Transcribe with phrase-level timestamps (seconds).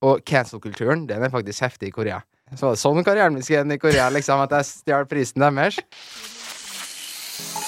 [0.00, 2.20] og cancel-kulturen, den er faktisk heftig i Korea.
[2.56, 5.78] Så var det sånn karrieren min ende i Korea, liksom, at jeg stjal prisen deres.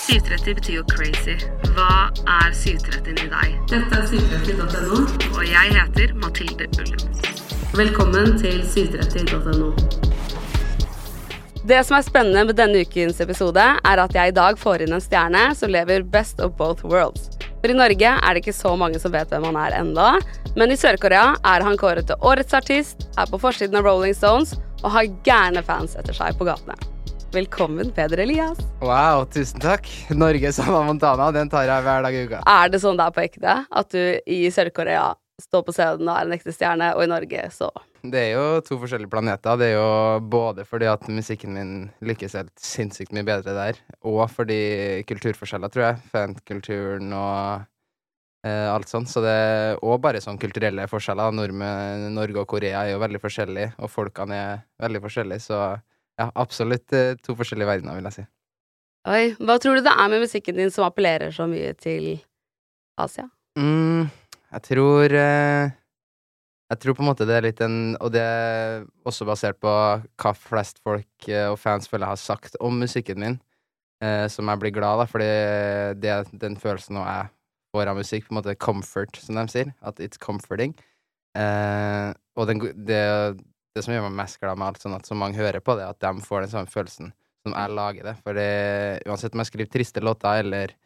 [0.02, 1.36] 730 betyr jo crazy.
[1.76, 2.10] Hva
[2.40, 3.54] er 730 i deg?
[3.70, 5.04] Dette er 730.no,
[5.36, 7.20] og jeg heter Mathilde Ullum.
[7.78, 9.70] Velkommen til 730.no.
[11.62, 14.96] Det som er spennende med denne ukens episode, er at jeg i dag får inn
[14.96, 17.30] en stjerne som lever best of both worlds.
[17.62, 20.06] For i Norge er det ikke så mange som vet hvem han er enda,
[20.58, 24.56] men i Sør-Korea er han kåret til årets artist, er på forsiden av Rolling Stones
[24.80, 26.74] og har gærne fans etter seg på gatene.
[27.30, 28.58] Velkommen, Peder Elias.
[28.82, 29.86] Wow, tusen takk.
[30.10, 32.42] Norge som Montana, den tar jeg hver dag i uka.
[32.50, 33.54] Er det sånn det er på ekte?
[33.70, 35.12] At du i Sør-Korea
[35.46, 37.70] står på scenen og er en ekte stjerne, og i Norge så
[38.02, 39.58] Det er jo to forskjellige planeter.
[39.60, 44.24] Det er jo både fordi at musikken min lykkes helt sinnssykt mye bedre der, og
[44.32, 46.00] fordi kulturforskjeller, tror jeg.
[46.10, 47.62] Fankulturen og
[48.42, 49.10] eh, alt sånt.
[49.12, 51.34] Så det er òg bare sånn kulturelle forskjeller.
[51.38, 55.60] Nordmenn, Norge og Korea er jo veldig forskjellige, og folkene er veldig forskjellige, så
[56.18, 58.26] ja, absolutt eh, to forskjellige verdener, vil jeg si.
[59.12, 62.16] Oi, hva tror du det er med musikken din som appellerer så mye til
[62.98, 63.28] Asia?
[63.58, 64.10] Mm,
[64.54, 65.72] jeg tror eh,
[66.72, 69.68] Jeg tror på en måte det er litt en Og det er også basert på
[69.68, 73.38] hva flest folk eh, og fans føler jeg har sagt om musikken min,
[74.00, 75.28] eh, som jeg blir glad av, fordi
[76.00, 77.28] det er den følelsen nå jeg
[77.72, 79.72] får av musikk, på en måte comfort, som de sier.
[79.84, 80.74] At it's comforting.
[81.36, 83.02] Eh, og den, det,
[83.72, 85.88] det som gjør meg mest glad med alt, sånn at så mange hører på det,
[85.88, 87.12] at de får den samme følelsen
[87.42, 88.16] som jeg lager det.
[88.22, 88.40] For
[89.10, 90.76] uansett om jeg skriver triste låter eller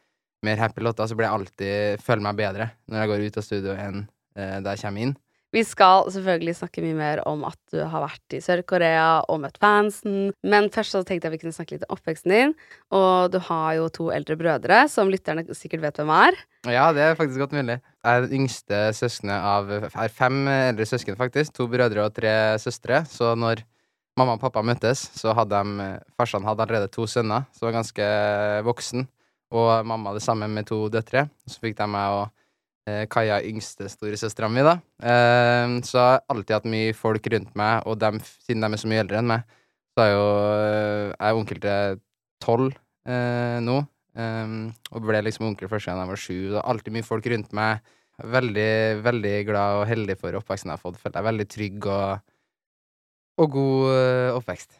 [0.46, 3.46] mer happy låter, så blir jeg alltid føler meg bedre når jeg går ut av
[3.46, 4.02] studio enn
[4.38, 5.16] eh, da jeg kommer inn.
[5.56, 9.56] Vi skal selvfølgelig snakke mye mer om at du har vært i Sør-Korea og møtt
[9.62, 12.52] fansen, men først så tenkte jeg vi kunne snakke litt om oppveksten din.
[12.92, 16.36] Og du har jo to eldre brødre, som lytterne sikkert vet hvem er.
[16.68, 17.78] Ja, det er faktisk godt mulig.
[17.80, 21.56] Jeg er den yngste søskenet av er fem eldre søsken, faktisk.
[21.56, 23.06] To brødre og tre søstre.
[23.08, 23.64] Så når
[24.20, 25.90] mamma og pappa møttes, så hadde de
[26.20, 28.14] Farsan hadde allerede to sønner, som var ganske
[28.68, 29.08] voksen.
[29.56, 31.30] Og mamma det samme med to døtre.
[31.48, 32.26] Så fikk de meg og
[33.10, 34.76] Kaja, yngste storesøstera mi, da.
[35.02, 38.90] Eh, så jeg alltid hatt mye folk rundt meg, og dem, siden de er så
[38.92, 39.42] mye eldre enn meg,
[39.96, 42.00] så er jo eh, Jeg er onkel til
[42.44, 42.72] tolv
[43.08, 43.76] eh, nå.
[44.14, 44.56] eh,
[44.92, 46.38] og ble liksom onkel første gang jeg var sju.
[46.54, 47.92] Det alltid mye folk rundt meg.
[48.16, 48.70] Veldig,
[49.04, 51.00] veldig glad og heldig for oppveksten jeg har fått.
[51.02, 52.22] Føler jeg veldig trygg og,
[53.42, 54.78] og god eh, oppvekst.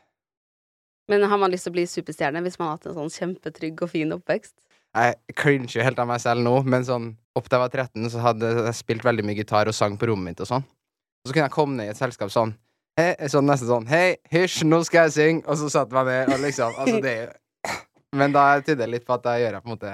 [1.12, 3.82] Men har man lyst til å bli superstjerne hvis man har hatt en sånn kjempetrygg
[3.84, 4.56] og fin oppvekst?
[4.96, 5.36] Jeg
[5.76, 8.52] jo helt av meg selv nå, men sånn opp til jeg var 13, så hadde
[8.56, 10.64] jeg spilt veldig mye gitar og sang på rommet mitt og sånn.
[10.64, 12.54] Og så kunne jeg komme ned i et selskap sånn
[12.96, 15.42] Hei, sånn nesten sånn Hei, hysj, nå skal jeg synge!
[15.50, 17.74] Og så satte jeg meg ned, og liksom Altså, det er jo
[18.16, 19.90] Men da tyder det litt på at jeg gjør på en måte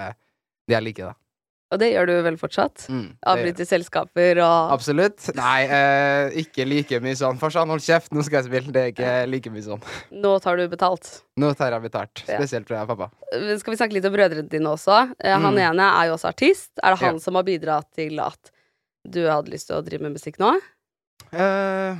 [0.69, 1.16] det jeg liker, da.
[1.73, 2.83] Og det gjør du vel fortsatt?
[2.93, 5.31] Mm, Avbryter selskaper og Absolutt.
[5.39, 7.39] Nei, eh, ikke like mye sånn.
[7.41, 8.73] Farsan, hold kjeft, nå skal jeg spille.
[8.75, 9.83] Det er ikke like mye sånn.
[10.13, 11.09] Nå tar du betalt.
[11.41, 12.25] Nå tar jeg betalt.
[12.29, 13.09] Spesielt fra pappa.
[13.33, 15.15] Eh, Skal vi snakke litt om brødrene dine også?
[15.19, 15.63] Eh, Han Mm.
[15.73, 16.71] ene er jo også artist.
[16.83, 17.19] Er det han Ja.
[17.21, 18.51] som har bidratt til at
[19.09, 20.61] du hadde lyst til å drive med musikk nå?
[21.33, 21.97] Eh,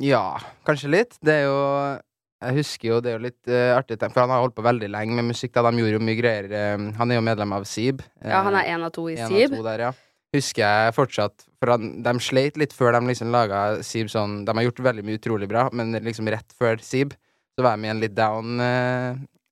[0.00, 1.18] Ja, kanskje litt.
[1.22, 2.00] Det er jo
[2.42, 4.88] Jeg husker jo det er jo litt uh, artig, for han har holdt på veldig
[4.90, 5.54] lenge med musikk.
[5.54, 6.48] da De gjorde jo mye greier.
[6.50, 8.02] Uh, han er jo medlem av Seeb.
[8.22, 9.58] Ja, han er én av to i En av Sib.
[9.66, 9.92] der, ja.
[10.32, 14.54] Husker jeg fortsatt For han, de sleit litt før de liksom laga SIB sånn De
[14.56, 17.12] har gjort veldig mye utrolig bra, men liksom rett før SIB
[17.52, 19.10] så var de igjen litt down, eh,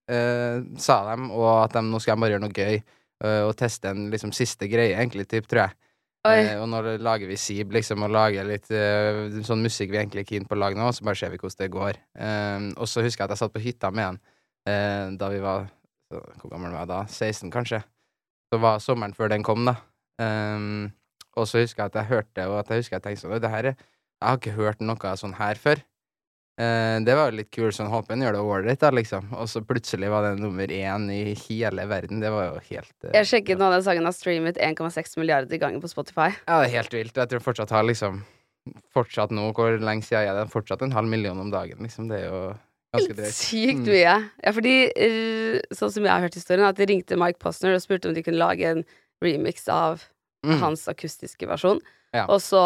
[0.08, 2.82] eh, sa de, og at de nå skal bare gjøre noe gøy.
[3.20, 5.76] eh, og teste en liksom siste greie, egentlig, typ, tror jeg.
[6.28, 10.26] Eh, og når lager vi Sib, liksom, og lager litt eh, sånn musikk vi egentlig
[10.26, 12.00] er keen på å lage nå, så bare ser vi hvordan det går.
[12.20, 14.20] Eh, og så husker jeg at jeg satt på hytta med han
[14.68, 15.70] eh, da vi var
[16.10, 17.00] så, Hvor gammel var jeg da?
[17.06, 17.80] 16, kanskje.
[18.50, 19.78] Så var sommeren før den kom, da.
[20.20, 20.92] Eh,
[21.38, 23.52] og så husker jeg at jeg hørte, og at jeg husker jeg tenkte sånn det
[23.52, 25.80] her er Jeg har ikke hørt noe sånn her før.
[26.60, 29.30] Eh, det var jo litt kult, sånn håper han gjør det ålreit, da, liksom.
[29.40, 32.20] Og så plutselig var det nummer én i hele verden.
[32.20, 35.80] Det var jo helt uh, Jeg sjekket nå den sangen har streamet 1,6 milliarder ganger
[35.80, 36.28] på Spotify.
[36.44, 37.16] Ja, det er helt vilt.
[37.16, 38.20] Jeg tror fortsatt har liksom
[38.92, 40.50] Fortsatt nå, hvor lenge siden er det?
[40.52, 42.10] Fortsatt en halv million om dagen, liksom.
[42.10, 42.40] Det er jo
[42.92, 43.32] ganske drøyt.
[43.38, 43.88] Sykt Mm.
[43.88, 44.16] mye.
[44.44, 47.80] Ja, fordi eh, sånn som jeg har hørt historien, at de ringte Mike Posner og
[47.80, 48.84] spurte om de kunne lage en
[49.24, 50.04] remix av
[50.44, 50.58] Mm.
[50.60, 51.80] hans akustiske versjon.
[52.14, 52.26] Ja.
[52.28, 52.60] Og så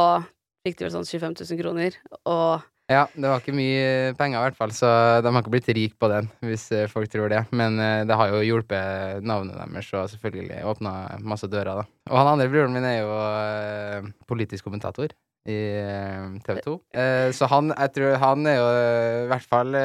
[0.67, 1.97] fikk de vel sånn 25 000 kroner,
[2.27, 4.89] og Ja, det var ikke mye penger, i hvert fall, så
[5.25, 7.41] de har ikke blitt rik på den, hvis eh, folk tror det.
[7.57, 10.93] Men eh, det har jo hjulpet navnet deres, og selvfølgelig åpna
[11.25, 11.87] masse dører, da.
[12.13, 15.17] Og han andre broren min er jo eh, politisk kommentator
[15.49, 15.57] i
[16.45, 16.75] TV 2.
[17.01, 19.77] Eh, så han, jeg tror han er jo i hvert fall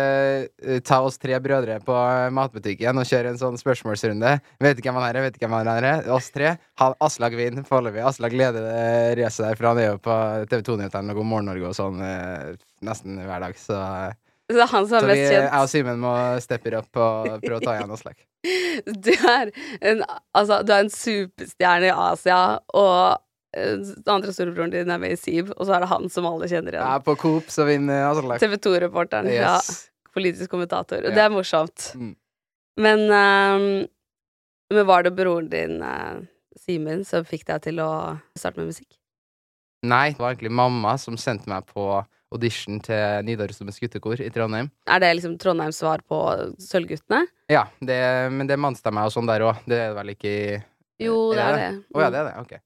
[0.88, 1.96] ta oss tre brødre på
[2.36, 4.34] matbutikken og kjøre en sånn spørsmålsrunde.
[4.60, 6.10] Vet ikke hvem han er, vet ikke hvem han er.
[6.16, 6.58] Oss tre.
[6.84, 8.04] Aslak vinner foreløpig.
[8.12, 10.20] Aslak leder racet der, for han er jo på
[10.52, 12.04] TV 2-nyhetene og God morgen Norge og sånn
[12.86, 13.56] nesten hver dag.
[13.60, 13.78] Så,
[14.50, 15.34] Så det er han som så er vi, kjent.
[15.38, 15.70] jeg og.
[15.70, 18.20] Simen må steppe opp og prøve å ta igjen Aslak.
[19.06, 19.50] Du er
[19.82, 20.04] en,
[20.34, 22.38] altså, du er en superstjerne i Asia,
[22.74, 23.20] og
[23.58, 26.26] eh, den andre storebroren din er med i Sib, og så er det han som
[26.30, 27.04] alle kjenner Ja, igjen.
[27.10, 28.40] på Coop så vinner Aslak.
[28.40, 29.28] TV 2-reporteren.
[29.36, 29.58] Ja,
[30.16, 31.04] politisk kommentator.
[31.04, 31.16] Og Ja.
[31.18, 31.90] det er morsomt.
[32.00, 32.16] Mm.
[32.80, 33.88] Men, um,
[34.72, 36.22] men var det broren din, uh,
[36.60, 37.90] Simen, som fikk deg til å
[38.38, 38.96] starte med musikk?
[39.84, 41.86] Nei, det var egentlig mamma som sendte meg på
[42.34, 44.70] audition til Nidarosdomens guttekor i Trondheim.
[44.90, 46.20] Er det liksom Trondheims svar på
[46.62, 47.24] Sølvguttene?
[47.50, 48.00] Ja, det,
[48.36, 49.62] men det er mannstemmer og sånn der òg.
[49.66, 50.58] Det er det vel ikke i
[51.08, 51.70] Jo, det er det.
[51.96, 52.36] Å ja, det er det.
[52.44, 52.58] Ok.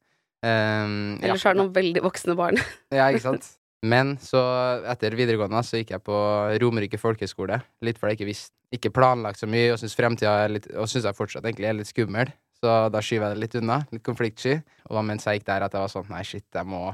[0.44, 1.30] Um, ja.
[1.30, 2.60] Ellers er det noen veldig voksne barn.
[2.98, 3.54] Ja, ikke sant?
[3.84, 4.40] Men så,
[4.88, 6.18] etter videregående, så gikk jeg på
[6.64, 7.60] Romerike folkehøgskole.
[7.84, 10.88] Litt fordi jeg ikke visste Ikke planlagt så mye, og syns fremtida er litt Og
[10.90, 12.32] syns jeg fortsatt egentlig er litt skummel.
[12.64, 13.82] Så da skyver jeg det litt unna.
[13.92, 14.56] Litt konfliktsky.
[14.90, 16.86] Og mens jeg gikk der, at jeg var sånn Nei, shit, jeg må,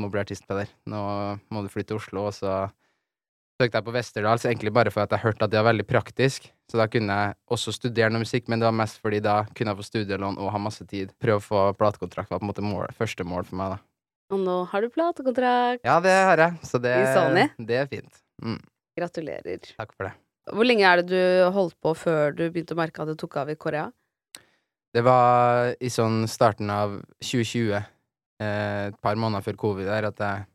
[0.00, 0.70] må bli artist, Peder.
[0.90, 1.00] Nå
[1.54, 2.28] må du flytte til Oslo.
[2.30, 2.54] Og så
[3.58, 6.46] søkte jeg på Westerdals, egentlig bare for at jeg hørte at det var veldig praktisk.
[6.70, 9.72] Så da kunne jeg også studere noe musikk, men det var mest fordi da kunne
[9.74, 11.14] jeg få studielån og ha masse tid.
[11.22, 13.82] Prøve å få platekontrakt var på en måte mål, første mål for meg, da.
[14.28, 15.84] Og nå har du platekontrakt.
[15.88, 16.58] Ja, det har jeg.
[16.68, 16.94] Så det,
[17.64, 18.20] det er fint.
[18.44, 18.58] Mm,
[18.98, 19.70] Gratulerer.
[19.78, 20.14] takk for det.
[20.52, 23.38] Hvor lenge er det du holdt på før du begynte å merke at det tok
[23.40, 23.88] av i Korea?
[24.94, 27.88] Det var i sånn starten av 2020, eh,
[28.44, 30.46] et par måneder før covid der, at jeg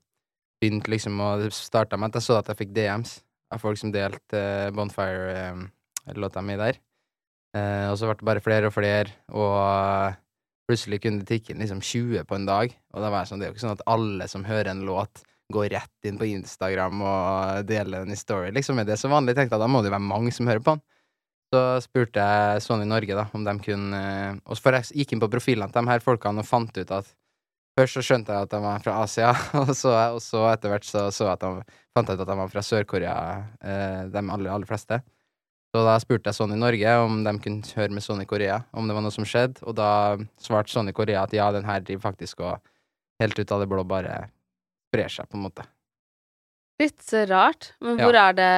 [0.63, 3.17] begynte liksom å Det starta med at jeg så at jeg fikk DMs
[3.53, 6.79] av folk som delte eh, Bonfire-låta mi der.
[7.53, 10.15] Eh, og så ble det bare flere og flere, og
[10.69, 12.73] plutselig kunne det tikke inn liksom 20 på en dag.
[12.95, 14.85] Og da var jeg sånn, det er jo ikke sånn at alle som hører en
[14.87, 18.49] låt, går rett inn på Instagram og deler den i story.
[18.55, 19.35] Liksom er det så vanlig?
[19.37, 20.85] Tenkte jeg, da må det jo være mange som hører på den.
[21.53, 23.99] Så spurte jeg Sony Norge da, om de kunne
[24.49, 27.11] Og så gikk jeg inn på profilene til de her folkene og fant ut at
[27.73, 29.31] Først så skjønte jeg at de var fra Asia,
[29.63, 31.63] og så, og så etter hvert så, så at de,
[31.97, 33.15] fant jeg ut at de var fra Sør-Korea,
[33.65, 34.99] eh, de aller, aller fleste.
[35.73, 38.93] Så da spurte jeg Sony Norge om de kunne høre med Sony Korea, om det
[38.93, 39.89] var noe som skjedde, og da
[40.37, 42.59] svarte Sony Korea at ja, den her driver faktisk og
[43.23, 44.19] helt ut av det blå bare
[44.91, 45.65] sprer seg, på en måte.
[46.81, 47.71] Litt rart.
[47.81, 48.05] Men Ja.
[48.05, 48.51] hvor er det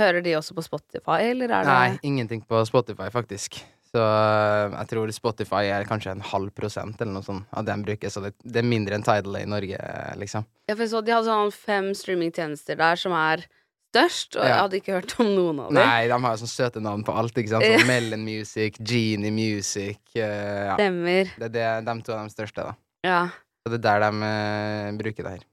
[0.00, 3.62] Hører de også på Spotify, eller er det Nei, ingenting på Spotify, faktisk.
[3.90, 7.74] Så øh, jeg tror Spotify er kanskje en halv prosent eller noe sånt av det
[7.74, 9.80] de bruker, så det, det er mindre enn Tidal i Norge,
[10.20, 10.46] liksom.
[10.70, 13.42] Ja, for jeg så de hadde sånn fem streamingtjenester der som er
[13.90, 15.80] størst, og jeg hadde ikke hørt om noen av dem.
[15.80, 17.66] Nei, de har jo sånn søte navn på alt, ikke sant.
[17.66, 20.76] Sånn Melon Music, Genie Music uh, Ja.
[20.78, 21.32] Stemmer.
[21.42, 22.76] Det det, de to er de største, da.
[23.06, 23.22] Ja.
[23.64, 25.46] Så det er der de uh, bruker det her.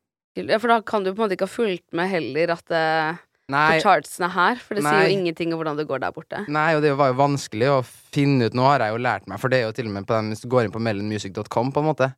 [0.43, 2.85] ja, for da kan du på en måte ikke ha fulgt med heller at det
[3.17, 6.41] på Nei, chartsene her, for det sier jo ingenting om hvordan det går der borte.
[6.51, 9.39] Nei, og det var jo vanskelig å finne ut Nå har jeg jo lært meg,
[9.39, 11.71] for det er jo til og med på den, hvis du går inn på melonmusic.com,
[11.71, 12.09] på en måte,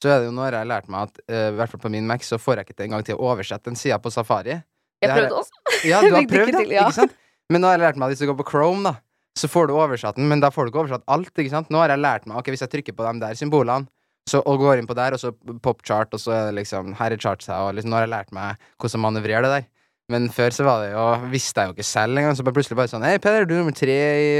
[0.00, 1.90] så er det jo nå har jeg lært meg at eh, i hvert fall på
[1.92, 4.56] min Mac så får jeg ikke til engang til å oversette den sida på Safari.
[5.02, 5.62] Jeg prøvde her er- også.
[5.90, 6.86] Ja, du har prøvd, til, ja.
[6.88, 7.16] Ikke sant?
[7.52, 8.94] Men nå har jeg lært meg at hvis du går på Chrome, da,
[9.38, 11.68] så får du oversatt den, men da får du ikke oversatt alt, ikke sant?
[11.74, 13.90] Nå har jeg lært meg, ok, hvis jeg trykker på de der symbolene,
[14.28, 15.30] så, og går inn på der, og så
[15.64, 18.12] popchart, og så er det liksom, her er charts her, og liksom, nå har jeg
[18.12, 19.68] lært meg hvordan manøvrere det der.
[20.08, 22.36] Men før så var det jo Visste jeg jo ikke selv engang.
[22.36, 23.98] Så bare plutselig bare sånn Hei, Peder, du er nummer tre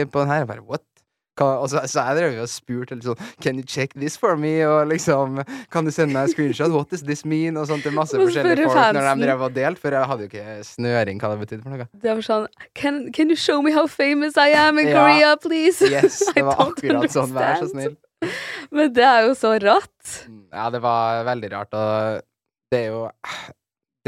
[0.09, 0.45] på den her.
[0.45, 0.85] Jeg bare, what?
[1.39, 1.49] Hva?
[1.63, 4.35] Og så, så jeg drev jo og spurte litt sånn Can you check this for
[4.41, 4.57] me?
[4.67, 5.39] Og liksom
[5.71, 6.73] Kan du sende meg en screenshot?
[6.75, 7.61] What does this mean?
[7.61, 9.83] Og sånt til masse forskjellige folk folk når de drev og delte.
[9.85, 11.89] For jeg hadde jo ikke snøring hva det betydde for noe.
[12.03, 12.49] Det var sånn
[12.79, 14.97] can, can you show me how famous I am in Ja.
[15.05, 15.85] Korea, please?
[15.87, 17.37] Yes, det var akkurat akkurat sånn.
[17.37, 17.95] Vær så snill.
[18.75, 20.17] Men det er jo så rått.
[20.51, 22.25] Ja, det var veldig rart, og
[22.73, 23.05] det er jo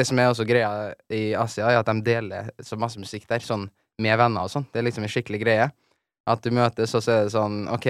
[0.00, 3.44] Det som er også greia i Asia, er at de deler så masse musikk der,
[3.44, 3.66] sånn
[4.00, 4.64] med venner og sånn.
[4.72, 5.66] Det er liksom en skikkelig greie.
[6.30, 7.88] At du møtes, og så er det sånn OK,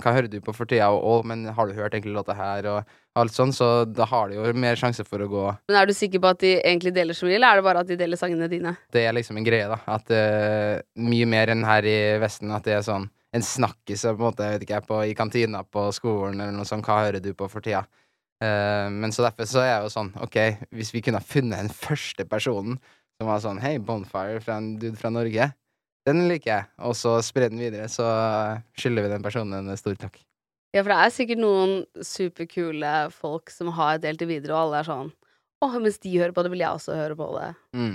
[0.00, 0.88] hva hører du på for tida?
[0.94, 2.68] Og, å, men har du hørt egentlig låta her?
[2.70, 3.52] Og alt sånn.
[3.56, 6.32] Så da har du jo mer sjanse for å gå Men er du sikker på
[6.32, 8.72] at de egentlig deler så mye, eller er det bare at de deler sangene dine?
[8.92, 9.80] Det er liksom en greie, da.
[9.96, 12.54] At uh, Mye mer enn her i Vesten.
[12.56, 15.60] At det er sånn en snakkis på en måte, jeg vet ikke, på, i kantina
[15.68, 16.86] på skolen eller noe sånt.
[16.86, 17.84] Hva hører du på for tida?
[18.42, 20.36] Eh, men så derfor så er jeg jo sånn, OK,
[20.76, 22.78] hvis vi kunne ha funnet den første personen
[23.16, 25.52] som var sånn Hei, Bonfire fra en dude fra Norge.
[26.06, 26.66] Den liker jeg.
[26.84, 28.04] Og så spre den videre, så
[28.78, 30.20] skylder vi den personen en stor takk.
[30.76, 34.82] Ja, for det er sikkert noen superkule folk som har delt det videre, og alle
[34.82, 35.12] er sånn
[35.64, 37.46] Å, mens de hører på det, vil jeg også høre på det.
[37.72, 37.94] Mm.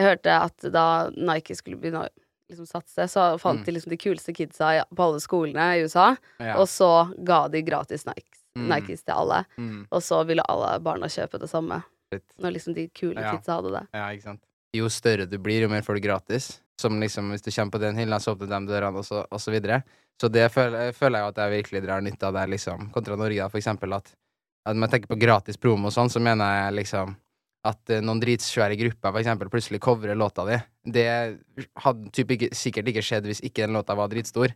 [0.00, 2.08] Jeg hørte at da Nike skulle begynne å
[2.48, 3.64] liksom satse, så fant Mm.
[3.66, 6.56] de liksom de kuleste kidsa på alle skolene i USA, Ja.
[6.56, 8.68] og så ga de gratis Nikes, Mm.
[8.68, 9.44] Nikes til alle.
[9.56, 9.86] Mm.
[9.90, 11.82] Og så ville alle barna kjøpe det samme.
[12.12, 12.26] Litt.
[12.38, 13.32] Når liksom de kule Ja.
[13.32, 13.86] kidsa hadde det.
[13.96, 14.42] Ja, ikke sant.
[14.76, 16.60] Jo større du blir, jo mer får du gratis.
[16.80, 19.40] Som liksom, hvis du kommer på den hylla, så åpner de dørene, og så, og
[19.40, 19.82] så videre.
[20.20, 22.90] Så det føler, føler jeg at jeg virkelig drar nytte av der, liksom.
[22.92, 24.12] Kontra Norge, da, for eksempel, at,
[24.66, 27.16] at når jeg tenker på gratis promo og sånn, så mener jeg liksom
[27.64, 30.58] at eh, noen dritsvære grupper for eksempel plutselig covrer låta di.
[30.98, 31.06] Det
[31.84, 34.54] hadde typ ikke, sikkert ikke skjedd hvis ikke den låta var dritstor.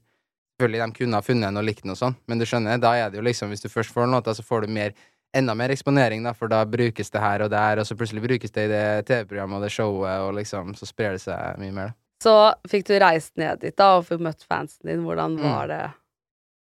[0.57, 2.95] Selvfølgelig de kunne ha funnet en og likt den og sånn, men du skjønner, da
[2.97, 4.95] er det jo liksom, hvis du først får noe, så får du mer
[5.37, 8.55] enda mer eksponering, da, for da brukes det her og der, og så plutselig brukes
[8.55, 11.91] det i det TV-programmet og det showet, og liksom, så sprer det seg mye mer,
[11.93, 11.97] da.
[12.25, 12.33] Så
[12.73, 15.03] fikk du reist ned dit da, og fikk møtt fansen din.
[15.05, 15.43] Hvordan Mm.
[15.45, 15.83] var det?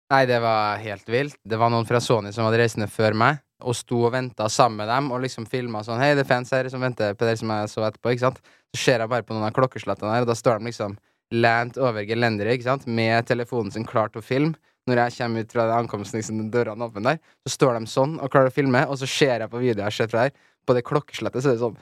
[0.09, 1.37] Nei, det var helt vilt.
[1.45, 4.49] Det var noen fra Sony som hadde reist ned før meg, og sto og venta
[4.49, 7.25] sammen med dem, og liksom filma sånn Hei, det er fans her som venter på
[7.29, 8.41] dere som jeg så etterpå, ikke sant?
[8.73, 10.97] Så ser jeg bare på noen av klokkeslettene der, og da står de liksom
[11.33, 14.55] lent over gelenderet, ikke sant, med telefonen sin klar til å filme.
[14.89, 18.17] Når jeg kommer ut fra ankomsten, liksom, den dørene åpne der, så står de sånn
[18.19, 20.41] og klarer å filme, og så ser jeg på videoen jeg har sett fra der,
[20.67, 21.77] på det klokkeslettet, så er det sånn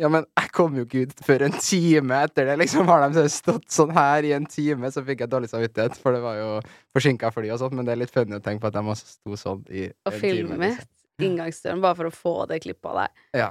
[0.00, 2.88] Ja, men jeg kom jo ikke ut før en time etter det, liksom.
[2.88, 6.20] Har de stått sånn her i en time, så fikk jeg dårlig samvittighet, for det
[6.24, 6.50] var jo
[6.96, 9.14] forsinka fly og sånt, men det er litt funny å tenke på at de også
[9.14, 10.12] sto sånn i og en time.
[10.12, 10.92] Og filmet liksom.
[11.30, 13.24] inngangsdøren bare for å få det klippet deg.
[13.40, 13.50] Ja.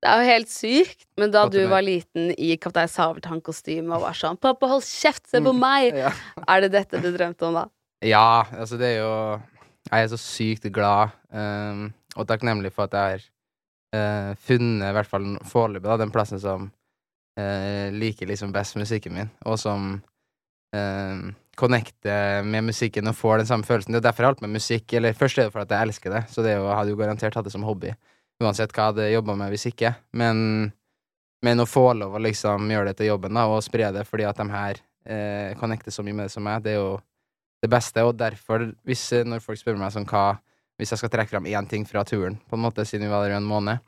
[0.00, 1.02] Det er jo helt sykt.
[1.20, 5.38] Men da du var liten i Kaptein Sabeltann-kostyme og var sånn 'Pappa, hold kjeft, se
[5.40, 5.60] på Mm.
[5.60, 6.12] meg!' Ja.
[6.48, 7.68] Er det dette du drømte om da?
[8.02, 9.42] ja, altså det er jo
[9.90, 14.92] Jeg er så sykt glad um, og takknemlig for at jeg har uh, funnet, i
[14.92, 16.70] hvert fall foreløpig, den plassen som
[17.40, 20.02] uh, liker liksom best musikken min, og som
[20.76, 23.92] uh, connecter med musikken og får den samme følelsen.
[23.92, 24.92] Det er derfor jeg har holdt med musikk.
[24.92, 26.90] Eller først er det for at jeg elsker det, så det er jo, jeg hadde
[26.94, 27.92] jo garantert hatt det som hobby.
[28.40, 29.92] Uansett hva jeg hadde jobba med hvis ikke.
[30.16, 30.70] Men,
[31.44, 34.26] men å få lov å liksom gjøre det til jobben da, og spre det fordi
[34.28, 36.94] at de her eh, connecter så mye med det som meg, det er jo
[37.60, 38.04] det beste.
[38.06, 40.40] Og derfor, hvis, eh, når folk spør meg sånn hva
[40.80, 43.26] Hvis jeg skal trekke fram én ting fra turen, på en måte, siden vi var
[43.26, 43.82] der i en måned,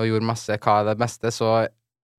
[0.00, 1.66] og gjorde masse, hva er det beste, så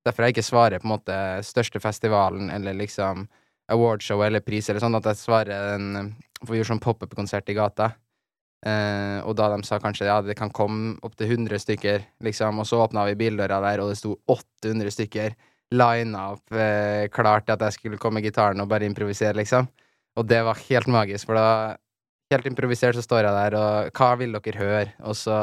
[0.06, 3.26] derfor jeg ikke svarer på en måte største festivalen eller liksom
[3.74, 7.54] awardshow eller pris eller sånn, at jeg svarer en For vi gjorde sånn pop-up-konsert i
[7.54, 7.92] gata.
[8.62, 12.68] Eh, og da de sa kanskje ja, det kan komme opptil 100 stykker, liksom, og
[12.70, 15.34] så åpna vi bildøra der, og det sto 800 stykker
[15.74, 19.70] lina opp, eh, klart at jeg skulle komme med gitaren og bare improvisere, liksom.
[20.20, 21.78] Og det var helt magisk, for da
[22.32, 24.92] Helt improvisert så står jeg der, og hva vil dere høre?
[25.04, 25.36] Og så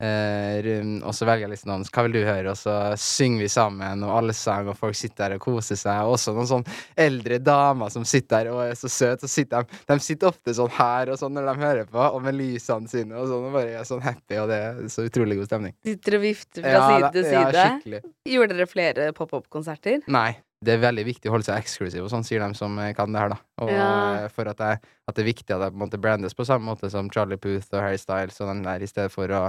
[0.00, 2.50] Rum- og så velger jeg liksom noen Hva vil du høre?
[2.52, 6.02] Og så synger vi sammen, og alle sang, og folk sitter der og koser seg.
[6.04, 6.64] Og også noen sånn
[7.00, 9.28] eldre damer som sitter der og er så søte.
[9.28, 12.22] Og sitter de, de sitter ofte sånn her og sånn når de hører på, og
[12.24, 15.38] med lysene sine og sånn, og bare er sånn happy, og det er så utrolig
[15.40, 15.76] god stemning.
[15.86, 17.44] Sitter og vifter fra Ja, side til side?
[17.54, 18.02] ja, skikkelig.
[18.34, 20.02] Gjorde dere flere pop-up-konserter?
[20.08, 20.32] Nei.
[20.64, 23.12] Det er veldig viktig å holde seg eksklusiv, og sånn sier de som eh, kan
[23.12, 23.36] det her, da.
[23.60, 23.88] Og Ja.
[24.24, 26.46] eh, for at, jeg, at det er viktig at jeg på en måte brandes på
[26.48, 29.42] samme måte som Charlie Puth og Harry Styles og den der, i stedet for å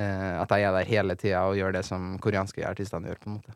[0.00, 3.30] eh, at jeg er der hele tida og gjør det som koreanske artistene gjør, på
[3.30, 3.54] en måte.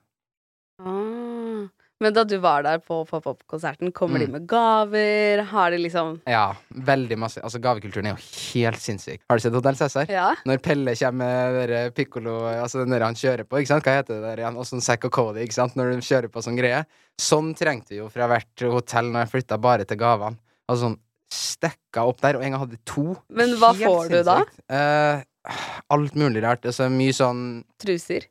[0.79, 1.67] Ah.
[2.01, 4.33] Men da du var der på pop-up-konserten, kommer de Mm.
[4.37, 5.43] med gaver?
[5.51, 7.41] Har de liksom Ja, veldig masse.
[7.43, 8.23] Altså, gavekulturen er jo
[8.55, 9.19] helt sinnssyk.
[9.29, 10.07] Har du sett Hotell Cæsar?
[10.09, 10.37] Ja?
[10.47, 13.83] Når Pelle kommer med piccolo, altså den der han kjører på, ikke sant?
[13.83, 14.57] Hva heter det der igjen?
[14.57, 15.75] Og sånn Zack og Cody, ikke sant?
[15.75, 16.87] Når de kjører på sånn greie.
[17.19, 20.39] Sånn trengte vi jo fra hvert hotell når jeg flytta bare til gavene.
[20.71, 20.99] Altså sånn
[21.35, 23.17] stekka opp der, og en gang hadde to.
[23.29, 24.45] Men hva Helt får du da?
[24.45, 25.27] sinnssykt.
[25.95, 26.67] Alt mulig rart.
[26.69, 27.47] Altså mye sånn
[27.81, 28.29] Truser?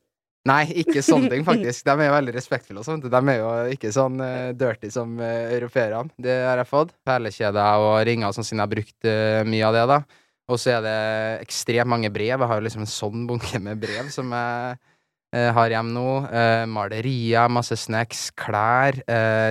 [0.48, 1.86] Nei, ikke sånne ting, faktisk.
[1.88, 2.82] De er jo veldig respektfulle.
[2.82, 3.08] og sånt.
[3.12, 6.14] De er jo ikke sånn uh, dirty som uh, europeerne.
[6.22, 6.94] Det har jeg fått.
[7.08, 9.86] Perlekjeder og ringer og sånn, siden jeg har brukt uh, mye av det.
[9.94, 10.00] da.
[10.48, 11.00] Og så er det
[11.44, 12.38] ekstremt mange brev.
[12.38, 16.08] Jeg har jo liksom en sånn bunke med brev som jeg uh, har hjemme nå.
[16.32, 19.02] Uh, malerier, masse snacks, klær,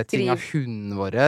[0.09, 1.21] ting av hunden vår.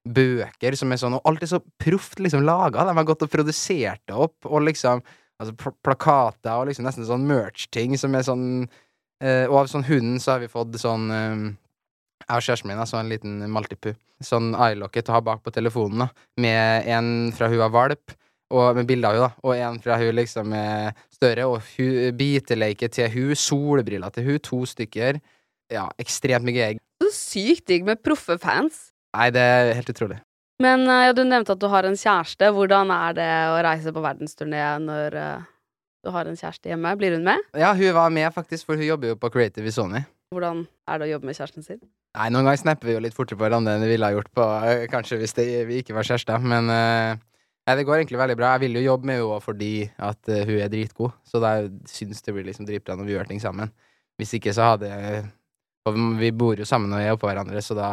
[0.00, 2.86] Bøker som er sånn Og alt er så proft liksom laga.
[2.88, 4.38] De har gått og produsert det opp.
[4.46, 5.02] Og liksom
[5.40, 8.46] Altså pl plakater og liksom nesten sånn merch-ting som er sånn
[9.24, 11.44] eh, Og av sånn hunden så har vi fått sånn eh,
[12.26, 13.94] Jeg og kjæresten min, altså en liten maltipu.
[14.20, 16.26] Sånn eyelocket å ha bak på telefonen, da.
[16.44, 18.12] Med en fra hun var valp
[18.50, 19.46] og med bilde av henne, da.
[19.46, 24.40] Og en fra hun liksom er større, og hun, biteleike til hun, solbriller til hun,
[24.44, 25.20] to stykker.
[25.72, 26.82] Ja, ekstremt mye egg.
[27.00, 28.90] Så sykt digg med proffe fans.
[29.16, 30.20] Nei, det er helt utrolig.
[30.60, 32.50] Men eh, ja, du nevnte at du har en kjæreste.
[32.54, 35.48] Hvordan er det å reise på verdensturné når uh,
[36.04, 36.92] du har en kjæreste hjemme?
[37.00, 37.48] Blir hun med?
[37.56, 40.04] Ja, hun var med, faktisk, for hun jobber jo på Creative i Sony.
[40.30, 41.80] Hvordan er det å jobbe med kjæresten sin?
[42.18, 44.30] Nei, noen ganger snapper vi jo litt fortere på hverandre enn vi ville ha gjort
[44.34, 47.18] på eh, Kanskje hvis det, vi ikke var kjærester, men uh,
[47.68, 48.54] Nei, det går egentlig veldig bra.
[48.56, 51.54] Jeg vil jo jobbe med henne fordi at uh, hun er dritgod, så da
[51.88, 53.70] syns det blir liksom dritbra når vi gjør ting sammen.
[54.18, 54.90] Hvis ikke så hadde
[55.88, 57.90] Og vi bor jo sammen og er oppå hverandre, så da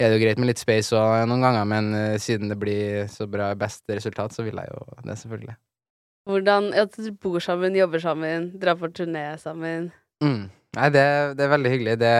[0.00, 3.04] er det jo greit med litt space òg noen ganger, men uh, siden det blir
[3.12, 5.58] så bra best resultat, så vil jeg jo det, selvfølgelig.
[6.28, 9.90] Hvordan Ja, du bor sammen, jobber sammen, drar på turné sammen.
[10.22, 10.50] Mm.
[10.72, 11.04] Nei, det,
[11.36, 11.94] det er veldig hyggelig.
[12.00, 12.12] Det,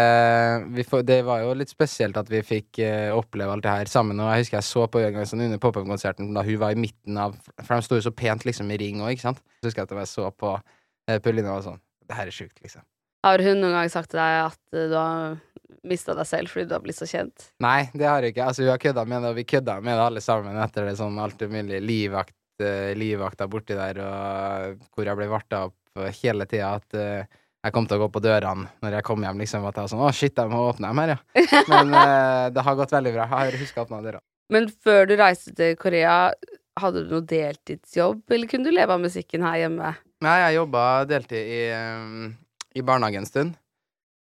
[0.77, 3.89] vi får, det var jo litt spesielt at vi fikk uh, oppleve alt det her
[3.89, 4.21] sammen.
[4.21, 6.83] Og jeg husker jeg så på en gang sånn under pop-up-konserten da hun var i
[6.83, 9.41] midten av For de sto jo så pent liksom i ring òg, ikke sant.
[9.63, 12.37] Så husker jeg at jeg så på uh, Pauline og var sånn Det her er
[12.43, 12.85] sjukt, liksom.
[13.25, 15.41] Har hun noen gang sagt til deg at uh, du har
[15.89, 17.51] mista deg selv fordi du har blitt så kjent?
[17.65, 18.47] Nei, det har jeg ikke.
[18.49, 20.97] Altså, vi har kødda med det, og vi kødda med det alle sammen etter det
[21.01, 26.49] sånn alt mulig livvakt, uh, livvakta borti der, og hvor jeg ble varta opp hele
[26.49, 29.43] tida at uh, jeg kom til å gå på dørene når jeg kom hjem.
[29.45, 31.21] liksom, At jeg var sånn 'Å, shit, jeg må åpne dem her', ja.
[31.73, 33.29] Men uh, det har gått veldig bra.
[33.29, 34.23] Jeg har huska å åpne døra.
[34.53, 36.33] Men før du reiste til Korea,
[36.81, 39.95] hadde du noe deltidsjobb, eller kunne du leve av musikken her hjemme?
[40.25, 42.33] Nei, jeg jobba deltid i, um,
[42.75, 43.57] i barnehage en stund.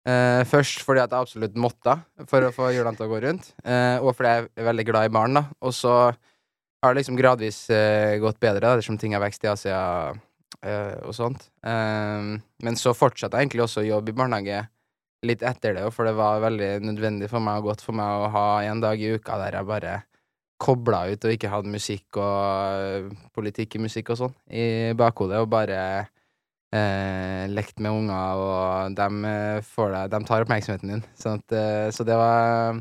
[0.03, 1.95] Eh, først fordi at jeg absolutt måtte,
[2.27, 3.53] for å få hjulene til å gå rundt.
[3.63, 5.45] uh, og fordi jeg er veldig glad i barn, da.
[5.63, 9.51] Og så har det liksom gradvis uh, gått bedre, da, dersom ting har vokst i
[9.53, 11.47] Asia uh, og sånt.
[11.63, 14.65] Men så fortsatte jeg egentlig også å jobbe i barnehage
[15.23, 18.31] litt etter det, for det var veldig nødvendig for meg og godt for meg å
[18.35, 20.01] ha en dag i uka der jeg bare
[20.63, 24.67] kobla ut og ikke hadde musikk og uh, politikk i musikk og sånn i
[24.99, 25.79] bakhodet, og bare
[26.75, 29.35] uh, lekt med unger, og de,
[29.73, 31.05] får deg, de tar oppmerksomheten din.
[31.19, 31.59] Sånn at,
[31.95, 32.81] så det var,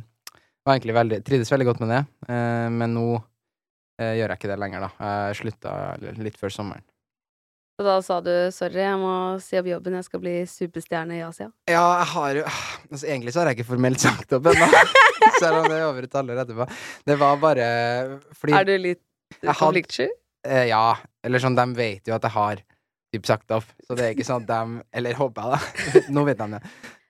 [0.66, 2.06] var egentlig veldig Trivdes veldig godt med det,
[2.72, 3.10] men nå
[4.02, 5.12] gjør jeg ikke det lenger, da.
[5.28, 5.74] Jeg slutta
[6.18, 6.88] litt før sommeren.
[7.82, 11.24] Og da sa du 'sorry, jeg må si opp jobben, jeg skal bli superstjerne i
[11.26, 11.50] Asia'?
[11.66, 14.68] Ja, jeg har jo altså, Egentlig så har jeg ikke formelt sagt opp ennå,
[15.42, 16.68] selv om det er over et halvår etterpå.
[17.10, 17.66] Det var bare
[18.38, 19.02] fordi Er du litt
[19.42, 20.10] konfliktsky?
[20.46, 20.94] Eh, ja.
[21.24, 22.62] Eller sånn, de vet jo at jeg har
[23.12, 26.04] typ sagt opp, så det er ikke sånn at de Eller håper jeg, da.
[26.16, 26.62] Nå vet de det.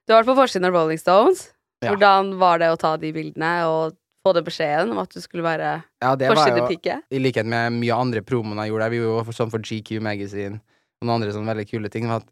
[0.05, 1.49] Du har vært på forsiden av Rolling Stones.
[1.81, 1.93] Ja.
[1.93, 5.45] Hvordan var det å ta de bildene, og få det beskjeden om at du skulle
[5.45, 6.99] være ja, forsidepike?
[7.09, 8.89] I likhet med mye andre promoen jeg gjorde.
[8.91, 10.59] Jeg gjorde jo sånn for GQ Magazine
[11.01, 12.09] og noen andre sånne veldig kule ting.
[12.13, 12.27] At,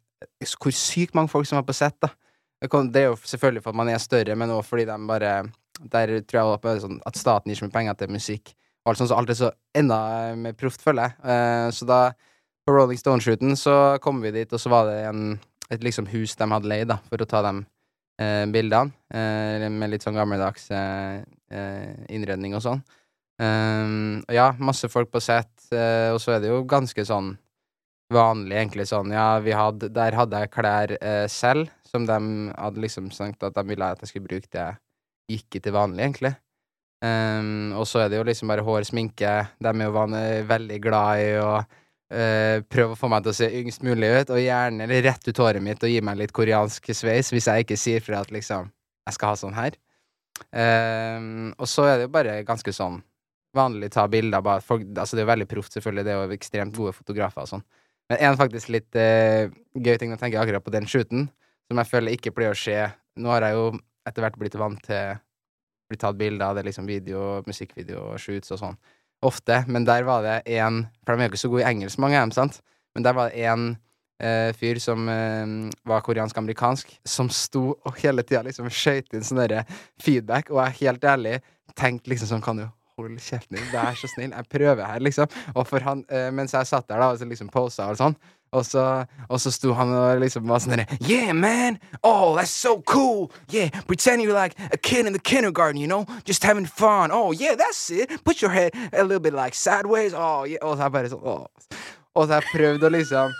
[0.62, 2.12] hvor sykt mange folk som var på sett, da.
[2.60, 5.34] Det er jo selvfølgelig for at man er større, men òg fordi de bare
[5.80, 8.52] Der tror jeg sånn, at staten gir så mye penger til musikk.
[8.84, 10.00] Alt sånt, så alt er så enda
[10.36, 11.16] mer proft, føler jeg.
[11.24, 12.00] Uh, så da,
[12.70, 15.34] på Rolling Stone-shooten, så kom vi dit, og så var det en,
[15.74, 17.64] et liksom hus de hadde leid, da, for å ta dem
[18.22, 22.84] eh, bildene, eh, med litt sånn gammeldags eh, eh innredning og sånn.
[23.40, 27.32] Um, ja, masse folk på sett, eh, og så er det jo ganske sånn
[28.12, 32.18] vanlig, egentlig sånn Ja, vi hadde Der hadde jeg klær eh, selv, som de
[32.52, 34.70] hadde liksom sagt at de ville at jeg skulle bruke det
[35.40, 36.36] ikke til vanlig, egentlig.
[37.06, 39.34] Um, og så er det jo liksom bare hår, sminke.
[39.62, 40.10] De er jo
[40.50, 41.54] veldig glad i å
[42.10, 45.42] Uh, prøve å få meg til å se yngst mulig ut, og gjerne rett ut
[45.44, 48.72] håret mitt og gi meg litt koreansk sveis hvis jeg ikke sier fra at liksom
[49.06, 49.78] jeg skal ha sånn her.
[50.50, 52.98] Uh, og så er det jo bare ganske sånn
[53.56, 54.42] vanlig ta bilder.
[54.46, 56.06] Bare folk, altså det er jo veldig proft, selvfølgelig.
[56.08, 57.66] Det er jo ekstremt gode fotografer og sånn.
[58.10, 59.46] Men en faktisk litt uh,
[59.78, 61.28] gøy ting å tenke akkurat på den shooten,
[61.70, 62.88] som jeg føler ikke pleier å skje
[63.20, 63.66] Nå har jeg jo
[64.08, 65.18] etter hvert blitt vant til å
[65.92, 68.78] bli tatt bilder av det, liksom video, musikkvideo og shoots og sånn
[69.26, 72.00] ofte, men der var det én For de er jo ikke så gode i engelsk,
[72.00, 72.60] mange av dem, sant?
[72.96, 73.70] Men der var det én
[74.24, 79.44] eh, fyr som eh, var koreansk-amerikansk, som sto og hele tida liksom skøyt inn sånn
[79.44, 79.66] derre
[80.02, 81.40] feedback, og jeg helt ærlig
[81.78, 82.68] tenkte liksom sånn Kan du
[83.00, 85.30] hold kjeften din, vær så snill, jeg prøver her, liksom.
[85.56, 88.18] Og for han, eh, mens jeg satt der da, og så liksom posa og sånn,
[88.52, 91.80] og så, og så sto han og liksom var sånn Yeah, man!
[92.04, 93.32] Oh, that's so cool!
[93.50, 96.06] Yeah, pretend you're like a kid in the kindergarten, you know?
[96.26, 97.12] Just having fun.
[97.12, 98.24] Oh, yeah, that's it!
[98.24, 100.14] Put your head a little bit like sideways.
[100.14, 100.60] Oh, yeah.
[100.62, 101.46] Og så har jeg bare sånn oh.
[102.16, 103.38] Og så har jeg prøvd å liksom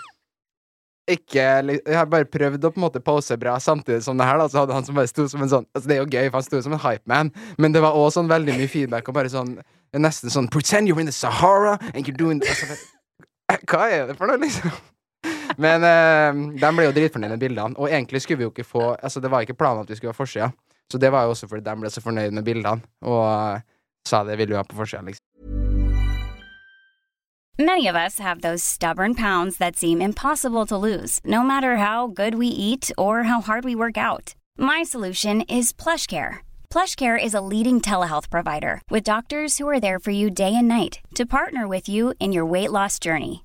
[1.10, 4.38] ikke Jeg har bare prøvd å på en måte pose bra samtidig som det her,
[4.38, 4.46] da.
[4.48, 6.38] Så hadde han som bare sto som en sånn Altså, det er jo gøy, for
[6.38, 9.32] han sto som en hypeman, men det var òg sånn veldig mye feedback og bare
[9.32, 9.56] sånn
[9.98, 12.78] Nesten sånn Pretend you're in the Sahara and you're doing altså,
[13.66, 14.70] Hva er det for noe, liksom?
[15.58, 18.92] Men uh, de ble jo dritfornøyd med bildene, og egentlig skulle vi jo ikke få
[19.02, 20.50] Altså, det var ikke planen at vi skulle ha forsida,
[20.92, 23.60] så det var jo også fordi de ble så fornøyd med bildene, og uh,
[24.06, 25.24] sa det ville vi ha på forsida, liksom.
[27.58, 32.06] Many of us have those stubborn pounds that seem impossible to lose, no matter how
[32.06, 34.34] good we eat or how hard we work out.
[34.56, 36.38] My solution is PlushCare.
[36.70, 40.68] PlushCare is a leading telehealth provider with doctors who are there for you day and
[40.68, 43.44] night to partner with you in your weight loss journey.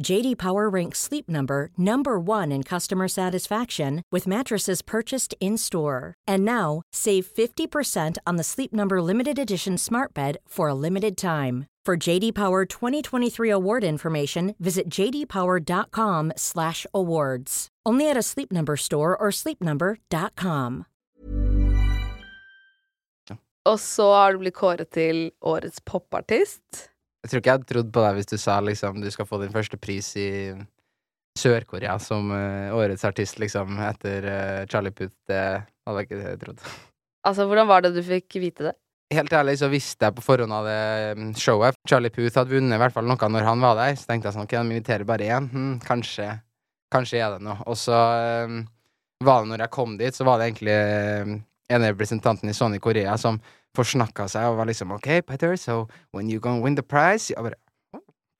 [0.00, 6.14] JD Power ranks Sleep Number number 1 in customer satisfaction with mattresses purchased in-store.
[6.26, 11.16] And now, save 50% on the Sleep Number limited edition Smart Bed for a limited
[11.16, 11.66] time.
[11.84, 17.68] For JD Power 2023 award information, visit jdpower.com/awards.
[17.84, 20.84] Only at a Sleep Number store or sleepnumber.com.
[23.64, 26.91] Og så har du blitt kåret til årets popartist.
[27.22, 29.38] Jeg tror ikke jeg hadde trodd på deg hvis du sa liksom du skal få
[29.42, 30.28] din første pris i
[31.38, 35.14] Sør-Korea som uh, årets artist, liksom, etter uh, Charlie Puth.
[35.30, 36.64] Det hadde jeg ikke trodd.
[37.24, 38.74] Altså, hvordan var det du fikk vite det?
[39.12, 40.82] Helt ærlig så visste jeg på forhånd av det
[41.18, 43.96] mm, showet Charlie Puth hadde vunnet i hvert fall noe når han var der.
[43.96, 45.48] Så tenkte jeg sånn, ok, de inviterer bare én.
[45.52, 46.30] Hm, kanskje
[46.92, 47.56] Kanskje er det noe.
[47.70, 48.58] Og så eh,
[49.24, 51.34] var det når jeg kom dit, så var det egentlig eh,
[51.72, 53.38] en av representantene i Sony Korea som
[53.76, 57.42] forsnakka seg og var liksom OK, Peter, so when you gonna win the prize Jeg
[57.42, 57.58] bare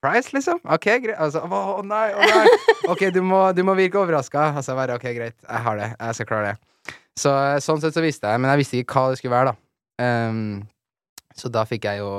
[0.02, 0.58] Price, liksom?
[0.66, 1.14] OK, greit.
[1.14, 2.54] Altså, å nei, å nei.
[2.90, 4.48] OK, du må, du må virke overraska.
[4.50, 5.36] Altså, bare OK, greit.
[5.46, 5.92] Jeg har det.
[5.94, 6.92] Jeg skal klare det.
[7.22, 7.30] Så
[7.62, 10.02] sånn sett så visste jeg, men jeg visste ikke hva det skulle være, da.
[10.02, 10.40] Um,
[11.38, 12.10] så da fikk jeg jo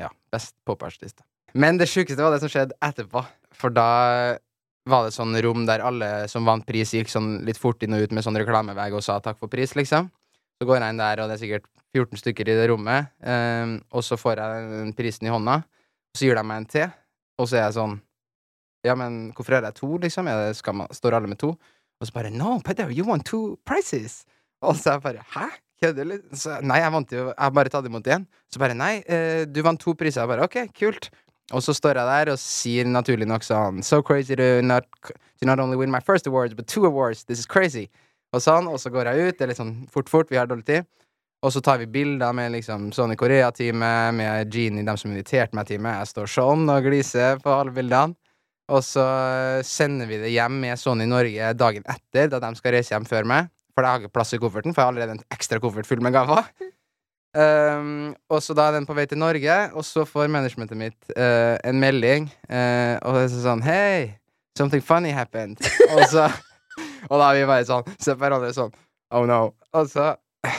[0.00, 1.22] ja, best popartist.
[1.54, 3.22] Men det sjukeste var det som skjedde etterpå.
[3.54, 3.90] For da
[4.90, 8.08] var det sånn rom der alle som vant pris, gikk sånn litt fort inn og
[8.08, 10.10] ut med sånn reklamevegg og sa takk for pris, liksom.
[10.60, 13.78] Så går jeg inn der, og det er sikkert 14 stykker i det rommet, Um,
[13.96, 16.84] og så får jeg prisen i hånda, og så gir de meg en te,
[17.40, 17.98] og så er jeg sånn
[18.84, 20.28] Ja, men hvorfor er det to, liksom?
[20.28, 21.50] Det, man, står alle med to?
[22.00, 24.24] Og så bare No, Petter, you won two prizes!
[24.64, 25.48] Og så er jeg bare Hæ?
[25.80, 26.14] Kødder du
[26.68, 28.24] nei, jeg vant jo Jeg har bare tatt imot én.
[28.52, 30.20] Så bare Nei, eh, du vant to priser.
[30.20, 31.10] Jeg bare OK, kult.
[31.52, 35.48] Og så står jeg der og sier naturlig nok sånn So crazy to not, to
[35.48, 37.24] not only win my first awards, but two awards.
[37.24, 37.88] This is crazy.
[38.30, 39.36] Og sånn, og så går jeg ut.
[39.38, 40.30] Det er litt sånn fort, fort.
[40.30, 40.88] Vi har dårlig tid.
[41.40, 45.64] Og så tar vi bilder med liksom Sony Korea-teamet, med Genie, dem som inviterte meg
[45.64, 48.18] i teamet Jeg står sånn og gliser på alle bildene.
[48.70, 49.04] Og så
[49.66, 53.26] sender vi det hjem med Sony Norge dagen etter, da de skal reise hjem før
[53.26, 53.48] meg.
[53.74, 56.04] For jeg har ikke plass i kofferten, for jeg har allerede en ekstra koffert full
[56.04, 56.46] med gaver.
[57.34, 60.98] Um, og så da er den på vei til Norge, og så får managementet mitt
[61.16, 64.20] uh, en melding, Uh, og det er sånn Hei,
[64.58, 65.58] something funny happened.
[65.94, 66.28] og så
[67.08, 68.74] Og da er vi bare sånn ser på hverandre sånn
[69.10, 69.54] Oh no.
[69.74, 70.12] Og så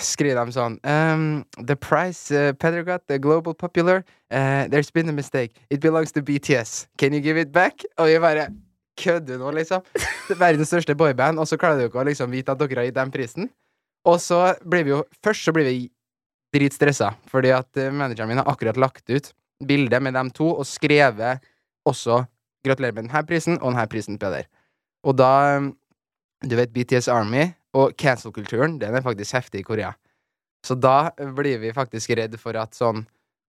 [0.04, 5.10] skriver de sånn um, The price uh, Pedro got, the global popular, uh, there's been
[5.10, 5.56] a mistake.
[5.70, 6.88] It belongs to BTS.
[6.98, 7.86] Can you give it back?
[7.98, 8.50] Og vi bare
[9.00, 9.82] Kødder du nå, liksom?
[10.28, 12.82] Det er Verdens største boyband, og så klarer du ikke å liksom vite at dere
[12.82, 13.48] har gitt dem prisen.
[14.06, 15.86] Og så blir vi jo Først så blir vi
[16.52, 19.32] dritstressa, fordi at eh, manageren min har akkurat lagt ut
[19.64, 21.40] bilde med dem to og skrevet
[21.88, 22.26] også
[22.62, 24.46] 'Gratulerer med denne prisen og denne prisen, Peder'.
[25.04, 25.72] Og da
[26.42, 29.92] Du vet BTS Army og cancel-kulturen, den er faktisk heftig i Korea.
[30.66, 33.06] Så da blir vi faktisk redd for at sånn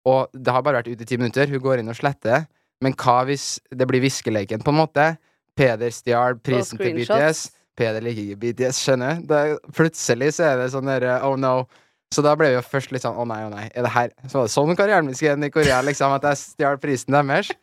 [0.07, 2.47] Og det har bare vært ute i ti minutter, hun går inn og sletter.
[2.81, 5.03] Men hva hvis det blir viskeleken, på en måte?
[5.53, 7.43] Peder stjal prisen til BTS.
[7.77, 9.35] Peder liker ikke BTS, skjønner du?
[9.77, 11.67] Plutselig så er det sånn derre oh no.
[12.11, 14.09] Så da ble vi jo først litt sånn å nei, å nei, er det her
[14.25, 17.15] Så var det sånn karrieren min skulle ende i Korea, liksom, at jeg stjal prisen
[17.15, 17.53] deres.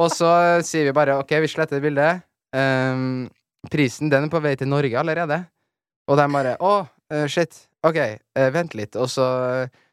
[0.00, 0.30] Og så
[0.66, 2.24] sier vi bare OK, vi sletter bildet.
[2.56, 3.28] Ehm,
[3.72, 5.42] prisen, den er på vei til Norge allerede.
[6.06, 6.74] Og de bare Å,
[7.12, 7.66] eh, shit.
[7.86, 7.98] OK,
[8.38, 8.96] uh, vent litt.
[8.98, 9.26] Og så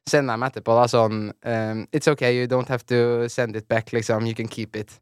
[0.09, 3.93] sender de etterpå da sånn um, It's OK, you don't have to send it back,
[3.93, 4.25] liksom.
[4.27, 4.99] You can keep it.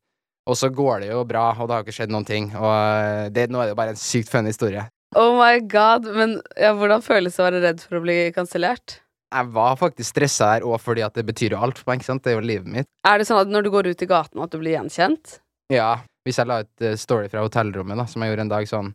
[0.49, 2.49] Og så går det jo bra, og det har ikke skjedd noen ting.
[2.57, 4.87] Og eh, det, nå er det jo bare en sykt fun historie.
[5.15, 6.07] Oh my god.
[6.15, 8.99] Men ja, hvordan føles det å være redd for å bli kansellert?
[9.31, 12.01] Jeg var faktisk stressa der òg fordi at det betyr jo alt for meg.
[12.01, 12.23] ikke sant?
[12.25, 12.89] Det er jo livet mitt.
[13.07, 15.37] Er det sånn at når du går ut i gaten, at du blir gjenkjent?
[15.71, 18.67] Ja, Hvis jeg la ut eh, story fra hotellrommet, da, som jeg gjorde en dag
[18.69, 18.91] sånn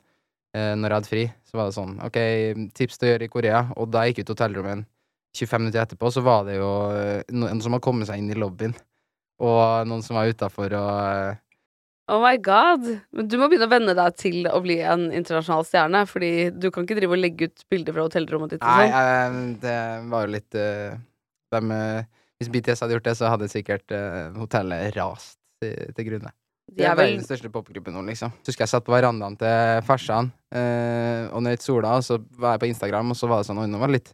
[0.55, 2.19] eh, når jeg hadde fri, så var det sånn OK,
[2.79, 3.63] tips til å gjøre i Korea.
[3.77, 4.87] Og da jeg gikk ut hotellrommet
[5.37, 8.39] 25 minutter etterpå, så var det jo eh, noen som hadde kommet seg inn i
[8.39, 8.77] lobbyen.
[9.43, 11.43] Og noen som var utafor og
[12.07, 12.85] Oh my god.
[13.11, 16.69] Men du må begynne å venne deg til å bli en internasjonal stjerne, fordi du
[16.71, 19.01] kan ikke drive og legge ut bilder fra hotellrommet ditt og Nei, sånn.
[19.03, 19.79] eh, det
[20.13, 22.07] var jo litt dem, eh,
[22.39, 23.91] Hvis BTS hadde gjort det, så hadde sikkert
[24.39, 26.31] hotellet rast til, til grunne.
[26.77, 28.35] De er er vel verdens største popgruppe nå, liksom.
[28.43, 32.57] Så husker jeg satt på verandaen til farsan eh, og nøt sola, og så var
[32.57, 34.11] jeg på Instagram, og så var det sånn Oi, nå var det litt,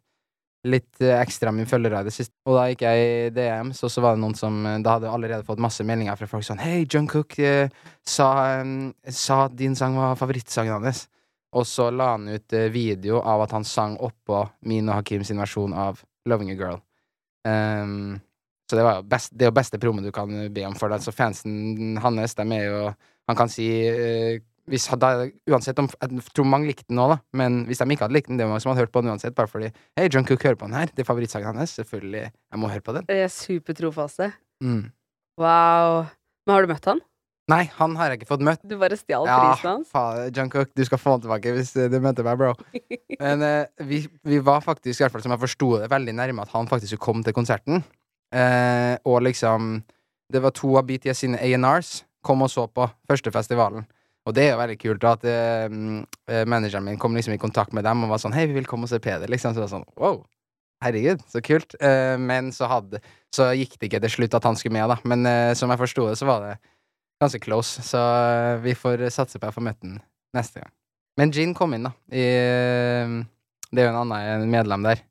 [0.71, 2.37] litt eh, ekstra mye følgere i det siste.
[2.47, 5.11] Og da gikk jeg i DM, så, så var det noen som eh, Da hadde
[5.11, 7.67] jeg allerede fått masse meldinger fra folk sånn Hei, Jungkook eh,
[8.07, 11.09] sa, eh, sa at din sang var favorittsangen hans.
[11.53, 15.43] Og så la han ut video av at han sang oppå min og Hakim sin
[15.43, 16.79] versjon av Loving a Girl.
[17.45, 18.21] Ehm,
[18.73, 21.03] så det, var best, det er jo beste promo du kan be om for det.
[21.05, 22.81] Så fansen hans, de er jo
[23.29, 27.19] Han kan si eh, hvis, da, Uansett om Jeg tror mange likte den nå, da,
[27.37, 29.13] men hvis de ikke hadde likt den, det var mange som hadde hørt på den
[29.13, 30.91] uansett, bare fordi Hei, John Cook hører på den her.
[30.91, 31.77] Det er favorittsangen hans.
[31.79, 32.25] Selvfølgelig.
[32.33, 33.07] Jeg må høre på den.
[33.13, 34.33] Jeg er supertrofaste.
[34.65, 34.85] Mm.
[35.41, 36.07] Wow.
[36.47, 37.03] Men har du møtt han?
[37.51, 38.63] Nei, han har jeg ikke fått møtt.
[38.63, 39.89] Du bare stjal Ja, prisen hans?
[39.91, 42.53] faen, John Cook, du skal få han tilbake hvis eh, du møter meg, bro.
[43.23, 46.47] Men eh, vi, vi var faktisk, i hvert fall som jeg forsto det, veldig nærme
[46.47, 47.83] at han faktisk skulle komme til konserten.
[48.33, 49.83] Eh, og liksom
[50.33, 53.85] Det var to av BTS sine A&Rs kom og så på første festivalen.
[54.25, 57.41] Og det er jo veldig kult at eh, mm, eh, manageren min kom liksom i
[57.43, 59.53] kontakt med dem og var sånn Hei, vi vil komme og se Peder, liksom.
[59.53, 60.21] Så det var sånn wow.
[60.83, 61.75] Herregud, så kult.
[61.83, 63.03] Eh, men så hadde
[63.35, 64.99] Så gikk det ikke til slutt at han skulle med, da.
[65.09, 66.55] Men eh, som jeg forsto det, så var det
[67.23, 67.83] ganske close.
[67.87, 69.99] Så eh, vi får satse på at jeg får møte ham
[70.37, 70.73] neste gang.
[71.19, 71.93] Men Jean kom inn, da.
[72.13, 73.17] I, eh,
[73.73, 75.03] det er jo en annen medlem der.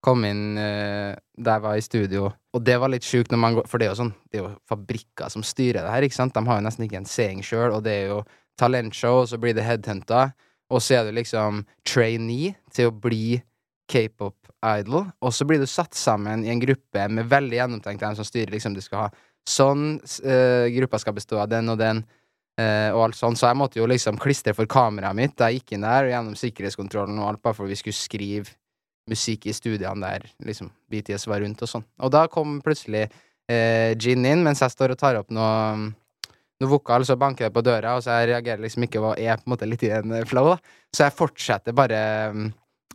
[0.00, 3.56] Kom inn uh, da jeg var i studio, og det var litt sjukt når man
[3.58, 6.16] går For det er jo sånn Det er jo fabrikker som styrer det her, ikke
[6.16, 6.32] sant?
[6.36, 8.22] De har jo nesten ikke en seing sjøl, og det er jo
[8.60, 10.30] talentshow, og så blir det headhunta,
[10.70, 13.40] og så er du liksom trainee til å bli
[13.90, 18.28] k-pop-idol, og så blir du satt sammen i en gruppe med veldig gjennomtenkt hvem som
[18.28, 19.08] styrer, liksom du skal ha
[19.48, 22.04] sånn, eh, gruppa skal bestå av den og den,
[22.60, 25.60] eh, og alt sånn, så jeg måtte jo liksom klistre for kameraet mitt da jeg
[25.60, 28.54] gikk inn der, og gjennom sikkerhetskontrollen og alt, bare for vi skulle skrive
[29.08, 31.86] musikk i studiene der liksom BTS var rundt og sånn.
[32.04, 35.90] Og da kom plutselig eh, Gin inn, mens jeg står og tar opp noe
[36.60, 39.38] noe vokal, så banker det på døra, og så jeg reagerer liksom ikke og er
[39.40, 40.76] på en måte litt i en eh, flow, da.
[40.92, 42.00] Så jeg fortsetter bare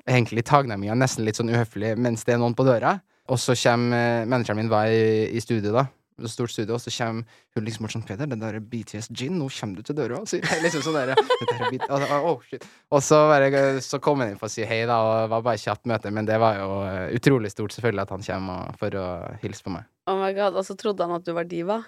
[0.05, 2.99] egentlig tagnemmingen, nesten litt sånn uhøflig, mens det er noen på døra.
[3.33, 5.87] Og så kommer eh, manageren min var i, i studio, da.
[6.15, 9.09] Et stort studio, og så kommer hun liksom bort sånn Peder, den der er BTS
[9.11, 12.63] Gin, nå kommer du til døra sier liksom sånn der, «Det der er oh, shit.
[12.87, 15.43] og så, bare, så kom han inn for å si hei, da, og det var
[15.49, 18.95] bare kjapt møte, men det var jo eh, utrolig stort, selvfølgelig, at han kommer for
[19.01, 19.05] å
[19.43, 19.89] hilse på meg.
[20.07, 21.81] Oh my god, Og så trodde han at du var diva?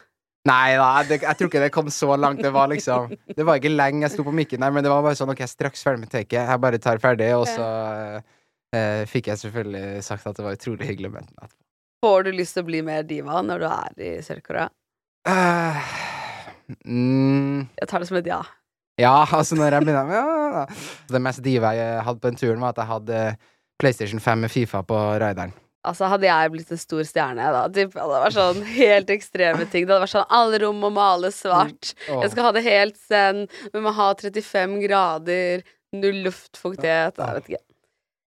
[0.48, 2.42] Nei da, jeg, jeg tror ikke det kom så langt.
[2.44, 5.04] Det var liksom Det var ikke lenge jeg sto på mikken der, men det var
[5.06, 6.40] bare sånn OK, jeg er straks ferdig med taket.
[6.40, 7.68] Jeg bare tar ferdig, og så
[8.76, 11.67] eh, fikk jeg selvfølgelig sagt at det var utrolig hyggelig etterpå.
[12.04, 14.70] Får du lyst til å bli mer diva når du er i Sør-Korea?
[15.28, 15.94] Uh,
[16.86, 18.42] mm, Jeg tar det som et ja.
[19.02, 20.66] ja, altså, når jeg begynner ja.
[21.10, 23.24] Det mest diva jeg hadde på den turen, var at jeg hadde
[23.82, 25.56] PlayStation 5 med Fifa på rideren.
[25.88, 29.68] Altså Hadde jeg blitt en stor stjerne, da typ, Det hadde vært sånn helt ekstreme
[29.72, 29.86] ting.
[29.86, 31.94] Det hadde vært sånn alle rom må males svart.
[32.10, 32.24] Åh.
[32.26, 33.46] Jeg skal ha det helt zen.
[33.74, 35.64] Vi må ha 35 grader.
[35.96, 37.22] Null luftfuktighet.
[37.22, 37.64] Jeg vet ikke.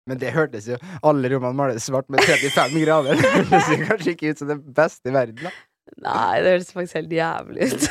[0.07, 3.17] Men det hørtes jo Alle rommene males svart med 35 grader.
[3.21, 5.53] Det hørtes jo kanskje ikke ut som det beste i verden, da.
[6.03, 7.85] Nei, det høres faktisk helt jævlig ut.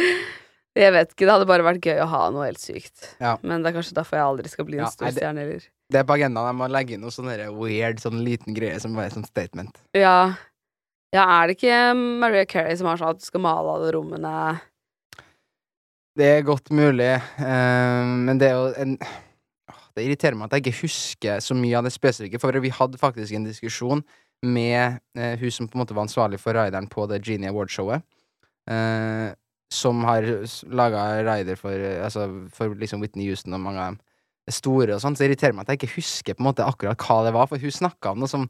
[0.82, 1.24] jeg vet ikke.
[1.24, 3.08] Det hadde bare vært gøy å ha noe helt sykt.
[3.22, 3.34] Ja.
[3.42, 5.66] Men det er kanskje derfor jeg aldri skal bli en Ja, stor stjerne heller.
[5.92, 6.48] Det er på agendaen.
[6.50, 9.82] Jeg må legge inn noe sånn weird, sånn liten greie som bare er sånn statement.
[9.96, 10.34] Ja.
[11.14, 11.82] ja, er det ikke
[12.22, 14.32] Maria Carey som har sånn at du skal male alle rommene
[16.16, 18.98] Det er godt mulig, uh, men det er jo en
[19.96, 23.00] Det irriterer meg at jeg ikke husker så mye av det spesifikke, for vi hadde
[23.00, 24.04] faktisk en diskusjon
[24.44, 28.04] med eh, hun som på en måte var ansvarlig for rideren på det Genie Award-showet,
[28.68, 29.30] eh,
[29.72, 30.26] som har
[30.68, 34.02] laga rider for, eh, altså, for liksom Whitney Houston og mange av dem
[34.52, 37.22] store og sånn, så irriterer meg at jeg ikke husker på en måte akkurat hva
[37.26, 38.44] det var, for hun snakka om noe som,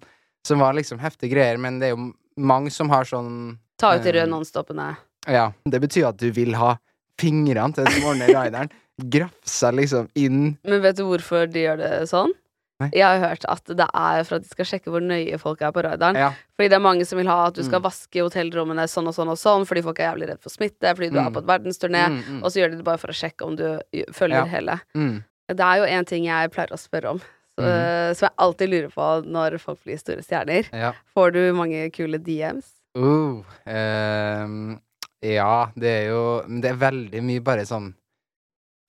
[0.44, 4.02] som var liksom heftige greier, men det er jo mange som har sånn Ta ut
[4.02, 4.90] de Eh, røde nonstopene.
[5.28, 6.74] Ja, det betyr at du vil ha
[7.20, 12.08] fingrene til den morne rideren grafsa liksom inn Men vet du hvorfor de gjør det
[12.08, 12.32] sånn?
[12.78, 12.90] Nei.
[12.92, 15.70] Jeg har hørt at det er for at de skal sjekke hvor nøye folk er
[15.72, 16.14] på raideren.
[16.20, 16.32] Ja.
[16.56, 17.86] Fordi det er mange som vil ha at du skal Mm.
[17.88, 21.08] vaske hotellrommene sånn og sånn og sånn, fordi folk er jævlig redd for smitte, fordi
[21.10, 21.32] du er Mm.
[21.32, 23.56] på et verdensturné, Mm, mm, og så gjør de det bare for å sjekke om
[23.56, 23.80] du
[24.12, 24.44] følger Ja.
[24.44, 24.80] hele.
[24.94, 25.24] mm.
[25.48, 27.18] Det er jo en ting jeg pleier å spørre om,
[27.58, 28.16] så, Mhm.
[28.16, 30.68] som jeg alltid lurer på når folk blir store stjerner.
[30.70, 30.92] Ja.
[31.16, 32.72] Får du mange kule DMs?
[32.94, 34.80] Uh, um,
[35.22, 37.94] ja, det er jo men Det er veldig mye bare sånn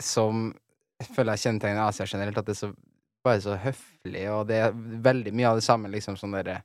[0.03, 0.49] som
[1.13, 2.71] føler jeg kjennetegner Asia generelt, at det er så,
[3.25, 6.61] bare så høflig, og det er veldig mye av det samme, liksom sånn derre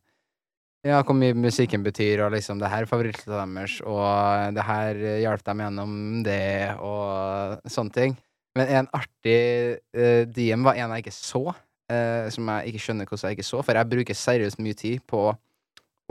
[0.83, 5.03] Ja, hvor mye musikken betyr, og liksom det her er favorittlåta deres, og det her
[5.23, 5.93] hjalp dem gjennom
[6.27, 8.17] det, og sånne ting.
[8.59, 13.07] Men en artig uh, DM var en jeg ikke så, uh, som jeg ikke skjønner
[13.07, 15.23] hvordan jeg ikke så, for jeg bruker seriøst mye tid på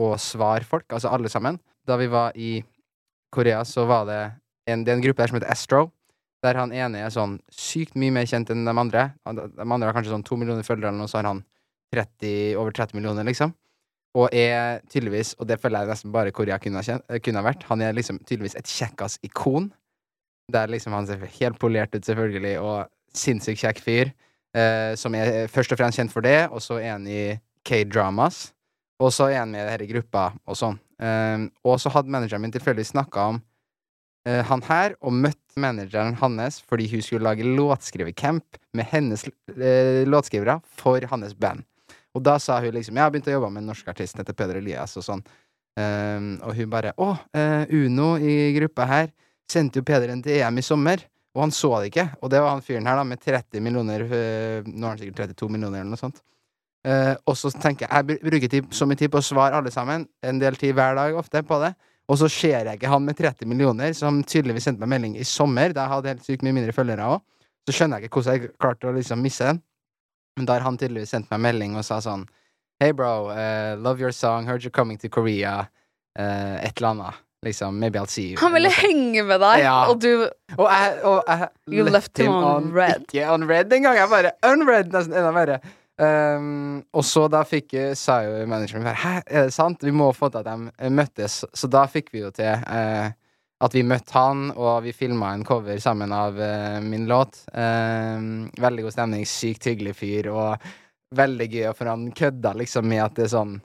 [0.02, 1.60] å svare folk, altså alle sammen.
[1.84, 2.54] Da vi var i
[3.36, 4.22] Korea, så var det
[4.72, 5.90] en, det er en gruppe der som heter Astro,
[6.42, 9.10] der han ene er sånn sykt mye mer kjent enn de andre.
[9.26, 11.44] De andre har kanskje sånn to millioner følgere, eller noe, så har han
[11.94, 13.54] 30, over 30 millioner, liksom.
[14.18, 17.96] Og er tydeligvis, og det føler jeg nesten bare Korea kunne ha, vært, han er
[17.96, 19.70] liksom tydeligvis et kjekkas-ikon.
[20.52, 24.12] Der liksom han ser helt polert ut, selvfølgelig, og sinnssykt kjekk fyr.
[24.58, 28.50] Eh, som er først og fremst kjent for det, og så er han i K-dramas.
[29.02, 30.82] Og så er han med i denne gruppa, og sånn.
[31.02, 33.40] Eh, og så hadde manageren min tilfeldigvis snakka om
[34.22, 39.26] han her, og møtte manageren hans fordi hun skulle lage låtskrivercamp med hennes
[39.58, 41.66] eh, låtskrivere for hans band.
[42.16, 44.36] Og da sa hun liksom Jeg har begynt å jobbe med en norsk artist, heter
[44.36, 45.24] Peder Elias, og sånn.
[45.80, 49.14] Um, og hun bare Å, uh, Uno i gruppa her
[49.48, 52.08] sendte jo Peder en DM i sommer, og han så det ikke.
[52.20, 55.32] Og det var han fyren her, da, med 30 millioner uh, Nå har han sikkert
[55.32, 56.20] 32 millioner, eller noe sånt.
[56.82, 59.72] Uh, og så tenker jeg Jeg bruker tid, så mye tid på å svare alle
[59.72, 61.72] sammen, en del tid hver dag ofte, på det.
[62.12, 65.24] Og så ser jeg ikke han med 30 millioner, som tydeligvis sendte meg melding i
[65.28, 67.22] sommer, da jeg hadde helt sykt mye mindre følgere òg.
[67.70, 69.62] Så skjønner jeg ikke hvordan jeg klarte å liksom misse den.
[70.40, 72.28] Men da har han tydeligvis sendt meg melding og sa sånn
[72.82, 75.68] Hey bro, Uh, love your song, heard you're coming to Korea.
[76.18, 77.20] Uh, et eller annet.
[77.46, 78.38] Liksom, maybe I'll see you.
[78.42, 79.88] Han ville henge med deg, Ja.
[79.90, 83.06] og du Og jeg, og jeg You left him on red.
[83.08, 83.96] Ikke on red den gang.
[83.98, 85.60] Jeg bare unred, nesten enda verre.
[86.00, 89.84] Um, og så da fikk sa jo manageren min Hæ, er det sant?
[89.84, 91.42] Vi må få til at de eh, møttes.
[91.54, 93.12] Så da fikk vi jo til uh,
[93.62, 97.44] at vi møtte han, og vi filma en cover sammen av uh, min låt.
[97.54, 100.72] Um, veldig god stemning, sykt hyggelig fyr, og
[101.16, 103.60] veldig gøy, for han kødda liksom med at det er sånn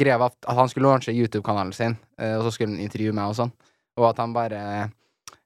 [0.00, 3.30] Greia var at han skulle launche YouTube-kanalen sin, eh, og så skulle han intervjue meg
[3.30, 3.52] og sånn,
[4.00, 4.62] og at han bare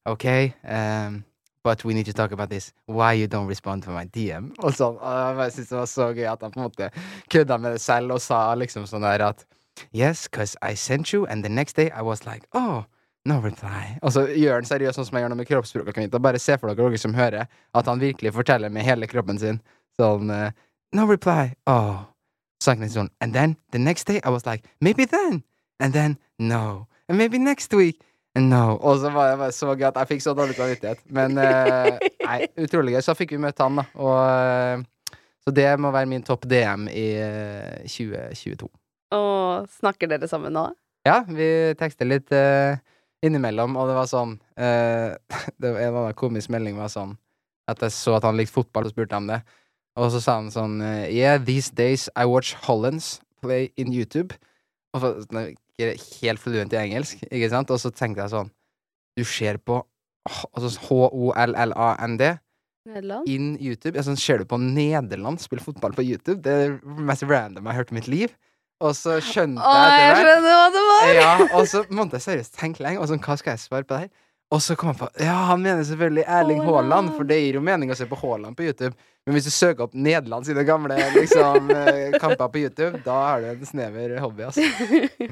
[0.07, 0.27] OK,
[0.63, 1.19] um,
[1.67, 2.73] but we need to talk about this.
[2.87, 4.53] Why you don't respond to my DM?
[4.63, 5.01] Og sånn.
[5.03, 6.91] Og jeg synes det var så gøy at han på en måte
[7.33, 9.43] kødda med det selv og sa liksom sånn der at
[9.93, 12.87] Yes, cause I sent you, and the next day I was like Oh,
[13.27, 13.99] no reply.
[14.07, 16.41] Og så gjør han seriøst sånn som jeg gjør noe med kroppsspråket mitt, og bare
[16.41, 19.59] se for dere, dere som hører, at han virkelig forteller med hele kroppen sin
[19.99, 20.55] sånn uh,
[20.95, 21.51] No reply.
[21.67, 22.07] Oh.
[22.63, 23.11] Sangen sånn.
[23.21, 25.43] And then the next day I was like Maybe then.
[25.83, 26.87] And then no.
[27.09, 27.99] And maybe next week.
[28.37, 28.77] No.
[28.77, 31.05] Og så var jeg bare så gøy at jeg fikk så dårlig samvittighet.
[31.17, 31.95] Men uh,
[32.27, 33.03] nei, utrolig gøy.
[33.07, 33.87] Så fikk vi møte han, da.
[33.97, 38.69] Og, uh, så det må være min topp DM i uh, 2022.
[39.17, 40.67] Og snakker dere sammen nå?
[41.07, 41.47] Ja, vi
[41.79, 42.79] tekster litt eh,
[43.25, 45.15] innimellom, og det var sånn eh,
[45.61, 47.15] Det var En annen komisk melding var sånn
[47.71, 49.41] at jeg så at han likte fotball, og spurte om det.
[49.99, 54.37] Og så sa han sånn eh, Yeah, these days I watch Hollands play in YouTube.
[54.95, 55.13] Og så,
[55.77, 57.71] sånn, er ikke helt fluent i engelsk, ikke sant?
[57.71, 58.51] Og så tenkte jeg sånn
[59.17, 59.83] Du ser på
[60.57, 62.39] altså H-O-L-L-A-N-D
[62.87, 63.29] Nederland?
[63.29, 63.97] in YouTube.
[63.99, 66.41] Altså, ser du på Nederland spille fotball på YouTube?
[66.43, 68.35] Det er det mest random jeg har hørt i mitt liv.
[68.81, 71.15] Og så skjønte Åh, jeg jeg etter Jeg hva det var!
[71.17, 73.01] ja, og så måtte jeg seriøst tenke lenge.
[73.01, 74.11] Og sånn, hva skal jeg svare på det her?
[74.55, 76.61] Og så kom jeg på Ja, han mener selvfølgelig Erling.
[76.63, 78.95] Haaland, for det gir jo mening å se på Haaland på YouTube.
[79.27, 83.43] Men hvis du søker opp Nederland sine gamle liksom, eh, kamper på YouTube, da har
[83.43, 84.63] du en snever hobby, altså.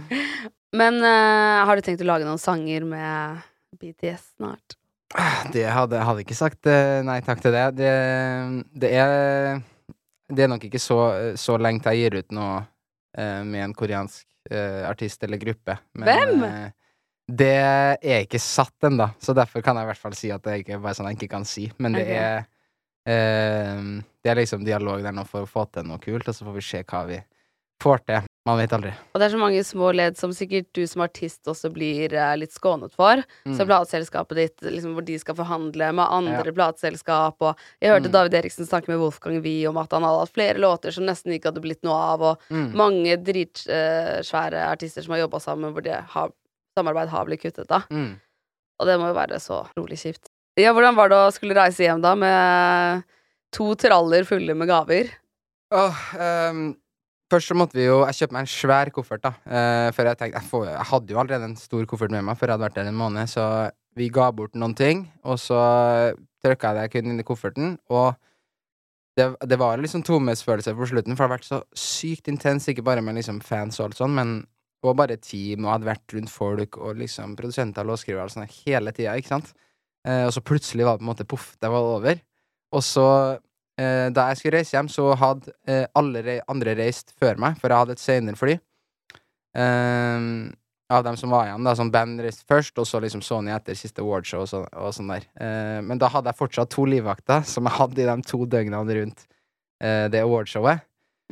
[0.80, 3.44] Men uh, har du tenkt å lage noen sanger med
[3.78, 4.74] BTS snart?
[5.54, 7.68] Det hadde jeg ikke sagt eh, nei takk til det.
[7.78, 7.90] Det,
[8.82, 9.60] det er
[10.26, 10.96] Det er nok ikke så,
[11.38, 15.76] så lenge til jeg gir ut noe uh, med en koreansk uh, artist eller gruppe.
[15.94, 16.72] Men, Hvem?
[17.30, 20.64] det er ikke satt ennå, så derfor kan jeg i hvert fall si at det
[20.64, 21.68] ikke er bare sånn jeg ikke kan si.
[21.78, 22.18] Men det okay.
[22.18, 22.50] er
[23.06, 26.54] det er liksom dialog der nå for å få til noe kult, og så får
[26.56, 27.18] vi se hva vi
[27.82, 28.22] får til.
[28.46, 28.90] Man vet aldri.
[29.14, 32.34] Og det er så mange små ledd som sikkert du som artist også blir eh,
[32.36, 33.22] litt skånet for.
[33.48, 33.54] Mm.
[33.56, 36.52] Så plateselskapet ditt, liksom, hvor de skal forhandle med andre Ja.
[36.52, 38.12] plateselskap, og jeg hørte Mm.
[38.12, 41.32] David Eriksen snakke med Wolfgang Wie om at han hadde hatt flere låter som nesten
[41.32, 42.72] ikke hadde blitt noe av, og Mm.
[42.76, 46.30] mange dritsvære artister som har jobba sammen, hvor det har,
[46.78, 47.80] samarbeid har blitt kuttet, da.
[47.90, 48.20] Mm.
[48.80, 50.28] Og det må jo være så rolig kjipt.
[50.60, 53.04] Ja, hvordan var det å skulle reise hjem da, med
[53.54, 55.10] to traller fulle med gaver?
[55.74, 56.02] Åh,
[56.50, 56.66] um,
[57.32, 59.32] først så måtte vi jo Jeg kjøpte meg en svær koffert, da.
[59.48, 62.38] Uh, for jeg tenkte jeg, får, jeg hadde jo allerede en stor koffert med meg,
[62.38, 63.32] for jeg hadde vært der en måned.
[63.32, 63.48] Så
[63.98, 65.58] vi ga bort noen ting, og så
[66.44, 67.74] trykka jeg det kun inn i kofferten.
[67.90, 68.14] Og
[69.18, 72.86] det, det var liksom tomhetsfølelse på slutten, for det har vært så sykt intens, ikke
[72.86, 74.36] bare med liksom fans og alt sånn, men
[74.84, 78.92] og bare team, og hadde vært rundt folk og liksom produsenter, låtskrivere og sånn hele
[78.92, 79.54] tida, ikke sant.
[80.04, 82.20] Eh, og så plutselig var det på en måte poff, det var over.
[82.74, 83.06] Og så,
[83.78, 87.56] eh, da jeg skulle reise hjem, så hadde eh, alle re andre reist før meg,
[87.60, 88.58] for jeg hadde et senere fly.
[89.54, 90.28] Eh,
[90.94, 93.76] av dem som var igjen, da, sånn band reiste først, og så liksom Sony etter
[93.78, 95.24] siste awardshow og, så, og sånn der.
[95.40, 98.98] Eh, men da hadde jeg fortsatt to livvakter, som jeg hadde i de to døgnene
[99.00, 99.24] rundt
[99.80, 100.84] eh, det awardshowet.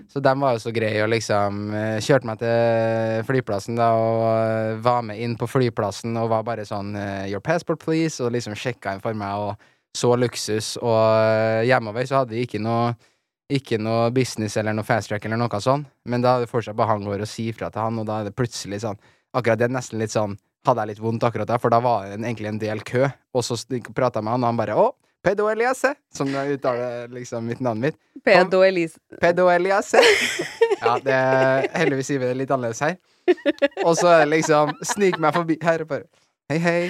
[0.08, 4.22] Så de var jo så greie og liksom eh, kjørte meg til flyplassen da og
[4.30, 8.32] eh, var med inn på flyplassen og var bare sånn eh, Your passport, please, og
[8.32, 10.74] liksom sjekka inn for meg og så luksus.
[10.80, 12.94] Og hjemover så hadde vi ikke noe
[13.52, 16.76] ikke noe business eller noe fast track eller noe sånn, men da er det fortsatt
[16.78, 19.00] bare han går og sier fra til han, og da er det plutselig sånn
[19.36, 22.06] Akkurat det er nesten litt sånn Hadde jeg litt vondt akkurat da, for da var
[22.06, 23.56] det egentlig en del kø, og så
[23.90, 24.84] prata jeg med han, og han bare Å,
[25.22, 25.92] Pedo Eliase!
[26.14, 27.96] Som uttaler liksom mitt navn mitt.
[28.24, 28.98] Pedo Elise.
[29.20, 30.00] Pedo Eliase.
[30.82, 31.18] Ja, det
[31.78, 32.96] heldigvis sier vi det litt annerledes her.
[33.86, 36.08] Og så er det liksom Snik meg forbi her og bare
[36.50, 36.80] Hei, hei.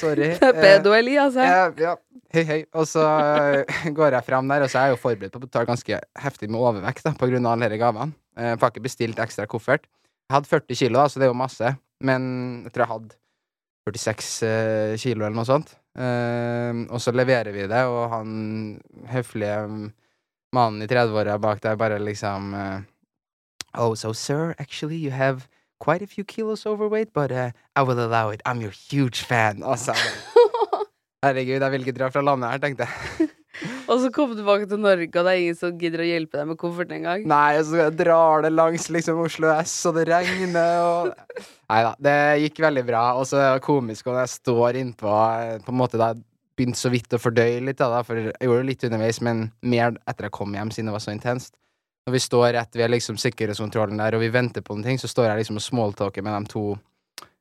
[0.00, 0.30] Sorry.
[0.40, 1.44] Pedo Eliase.
[1.44, 1.92] Eh, ja.
[2.34, 2.56] Hei, hei.
[2.74, 5.44] Og så eh, går jeg fram der, og så er jeg jo forberedt på å
[5.44, 8.16] betale ganske heftig med overvekt da, på grunn av alle disse gavene.
[8.34, 9.84] Eh, Jeg har ikke bestilt ekstra koffert.
[10.24, 12.24] Jeg hadde 40 kilo, da, så det er jo masse, men
[12.64, 13.16] jeg tror jeg hadde
[13.92, 15.76] 46 eh, kilo eller noe sånt.
[15.94, 18.30] Eh, og så leverer vi det, og han
[19.10, 19.58] høflige
[20.54, 22.80] mannen i 30-åra bak der bare liksom uh,
[23.74, 25.48] Oh, so sir, actually you have
[25.80, 28.40] quite a few kilos overweight, but uh, I will allow it.
[28.46, 29.62] I'm your huge fan.
[29.70, 29.94] Og så
[31.24, 33.28] Herregud, jeg vil ikke dra fra landet her, tenkte jeg.
[33.90, 36.38] Og så kom du tilbake til Norge, og det er ingen som gidder å hjelpe
[36.40, 37.24] deg med kofferten engang.
[37.30, 41.12] Nei, og så drar det langs liksom Oslo S, og det regner, og
[41.70, 43.02] Nei da, det gikk veldig bra.
[43.18, 45.10] Og så er det komisk når jeg står innpå
[45.64, 46.24] På en måte da jeg
[46.54, 49.96] begynte så vidt å fordøye litt, da, for jeg gjorde det litt underveis, men mer
[50.06, 51.56] etter jeg kom hjem, siden det var så intenst.
[52.04, 55.10] Når vi står rett ved liksom sikkerhetskontrollen der, og vi venter på noen ting, så
[55.10, 56.64] står jeg liksom og smalltalker med de to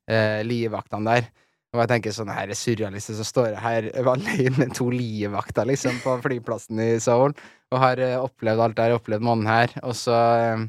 [0.07, 1.27] eh, livvaktene der.
[1.73, 5.65] Og jeg tenker sånn, her er surrealistisk, så står jeg her alene med to livvakter,
[5.71, 7.33] liksom, på flyplassen i Seoul,
[7.73, 10.67] og har eh, opplevd alt det her, opplevd måneden her, og så eh,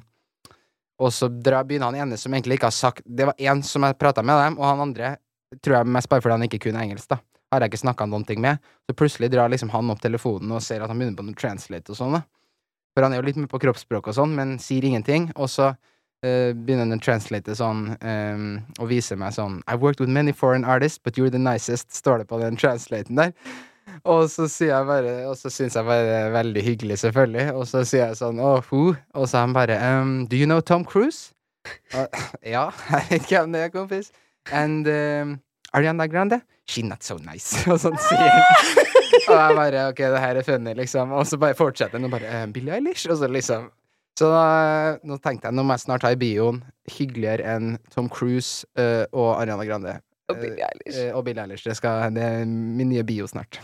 [1.03, 3.97] og så begynner han ene som egentlig ikke har sagt Det var én som jeg
[3.99, 5.17] prata med dem, og han andre
[5.63, 7.21] tror jeg mest bare fordi han ikke kunne engelsk, da.
[7.53, 8.63] Har jeg ikke snakka noen ting med.
[8.89, 11.95] Så plutselig drar liksom han opp telefonen og ser at han begynner på noe translate
[11.95, 12.25] og sånn, da.
[12.95, 15.29] For han er jo litt med på kroppsspråk og sånn, men sier ingenting.
[15.35, 15.73] Og så
[16.25, 18.49] eh, begynner han å translate sånn um,
[18.79, 22.25] og vise meg sånn I've worked with many foreign artists, but you're the nicest, står
[22.25, 23.35] det på den translaten der.
[24.09, 27.47] Og så sier jeg bare Og så syns jeg bare det er veldig hyggelig, selvfølgelig.
[27.53, 28.95] Og så sier jeg sånn oh, who?
[29.13, 31.35] Og så er han bare um, Do you know Tom Cruise?
[31.95, 32.07] uh,
[32.55, 34.11] ja, jeg vet ikke hvem det er, kompis.
[34.53, 35.39] And um,
[35.77, 36.41] Ariana Grande?
[36.67, 37.61] She's not so nice.
[37.71, 38.43] Og sånn sier han.
[39.29, 41.13] Og jeg bare Ok, det her er funny, liksom.
[41.13, 43.09] Og så bare fortsetter han og bare um, Billie Eilish?
[43.11, 43.69] Og så liksom
[44.19, 46.61] Så da, nå tenkte jeg nå må jeg snart ha i bioen
[46.95, 49.97] hyggeligere enn Tom Cruise uh, og Ariana Grande.
[50.31, 51.01] Og Billie Eilish.
[51.01, 51.67] Uh, og Billie Eilish.
[51.67, 53.59] Det, skal, det er min nye bio snart.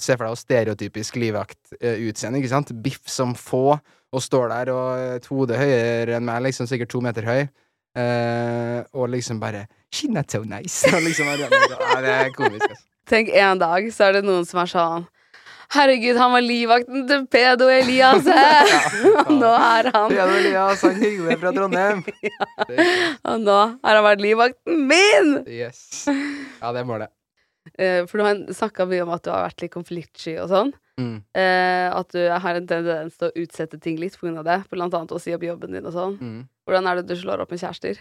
[0.00, 2.72] Se for deg stereotypisk livvaktutseende, ikke sant?
[2.82, 3.76] Biff som få,
[4.12, 7.44] og står der og et hode høyere enn meg, liksom sikkert to meter høy.
[7.92, 10.88] Eh, og liksom bare She's not so nice.
[10.96, 11.48] Og liksom, ja,
[12.00, 12.86] det er komisk, altså.
[13.06, 15.04] Tenk en dag, så er det noen som er sånn
[15.72, 18.26] Herregud, han var livvakten til Pedo Elias!
[19.22, 22.02] Og nå er han Ja, det var Elias, han hyggelig fra Trondheim.
[23.30, 25.32] Og nå har han vært livvakten min!
[25.48, 26.04] Yes.
[26.10, 27.12] Ja, det er målet.
[27.78, 30.74] Eh, for du har snakka mye om at du har vært litt konfliktsky og sånn.
[31.00, 31.16] Mm.
[31.40, 34.60] Eh, at du har en tendens til å utsette ting litt av det.
[34.68, 36.20] Blant annet å si opp jobben din og sånn.
[36.20, 36.40] Mm.
[36.68, 37.96] Hvordan er det du slår opp med kjærester?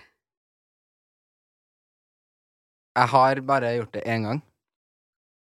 [2.99, 4.41] Jeg har bare gjort det én gang.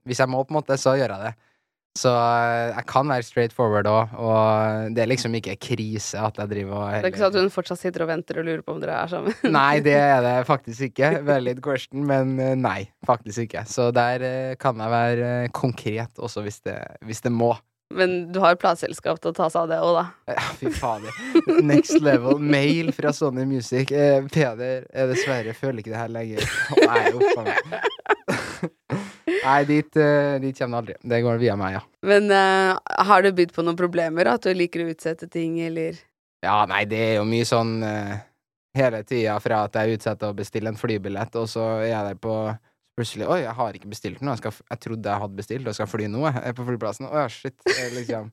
[0.07, 1.50] Hvis jeg må, på en måte, så gjør jeg det.
[1.99, 6.39] Så eh, jeg kan være straight forward òg, og det er liksom ikke krise at
[6.39, 8.63] jeg driver og Det er ikke sånn at hun fortsatt sitter og venter og lurer
[8.63, 9.35] på om dere er sammen?
[9.59, 11.17] Nei, det er det faktisk ikke.
[11.27, 13.65] Valid question, men eh, nei, faktisk ikke.
[13.67, 16.79] Så der eh, kan jeg være konkret også hvis det,
[17.09, 17.57] hvis det må.
[17.91, 20.37] Men du har plateselskap til å ta seg av det òg, da.
[20.37, 21.17] Ja, fy fader.
[21.59, 22.39] Next level.
[22.39, 23.91] Mail fra Sony Music.
[23.91, 26.47] Eh, Peder, jeg dessverre føler ikke det her lenger.
[26.85, 28.71] Nei, jo oppe meg.
[29.41, 30.97] Nei, dit, eh, dit kommer det aldri.
[31.13, 31.83] Det går via meg, ja.
[32.07, 32.79] Men uh,
[33.09, 34.29] har du bydd på noen problemer?
[34.33, 35.99] At du liker å utsette ting, eller
[36.45, 38.17] Ja, nei, det er jo mye sånn uh,
[38.77, 42.21] hele tida fra at jeg utsetter å bestille en flybillett, og så er jeg der
[42.21, 42.35] på
[42.99, 44.35] Plutselig Oi, jeg har ikke bestilt noe.
[44.35, 47.07] Jeg, skal, jeg trodde jeg hadde bestilt og skal fly nå, jeg er på flyplassen.
[47.09, 47.55] Å ja, shit.
[47.95, 48.27] Liksom.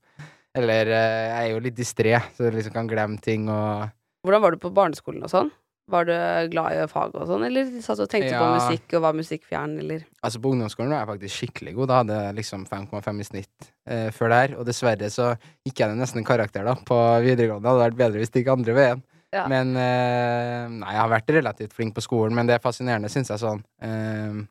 [0.58, 3.93] Eller uh, jeg er jo litt distré, så jeg liksom kan glemme ting og
[4.26, 5.53] Hvordan var du på barneskolen og sånn?
[5.88, 6.14] Var du
[6.52, 10.02] glad i fag og sånn, eller satt og tenkte på musikk og var musikkfjern, eller
[10.20, 11.88] Altså På ungdomsskolen var jeg faktisk skikkelig god.
[11.88, 14.56] Da hadde jeg liksom 5,5 i snitt eh, før der.
[14.60, 15.30] Og dessverre så
[15.64, 17.64] gikk jeg ned nesten en karakter da på videregående.
[17.64, 19.06] Det hadde vært bedre hvis det gikk andre veien.
[19.36, 19.46] Ja.
[19.52, 23.32] Men eh, Nei, jeg har vært relativt flink på skolen, men det er fascinerende, syns
[23.32, 24.44] jeg, sånn eh,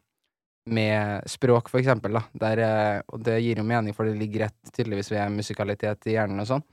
[0.66, 2.24] med språk, for eksempel, da.
[2.46, 6.16] Der, eh, og det gir jo mening, for det ligger rett tydeligvis ved musikalitet i
[6.16, 6.64] hjernen og sånn.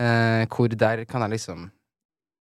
[0.00, 1.68] Eh, hvor der kan jeg liksom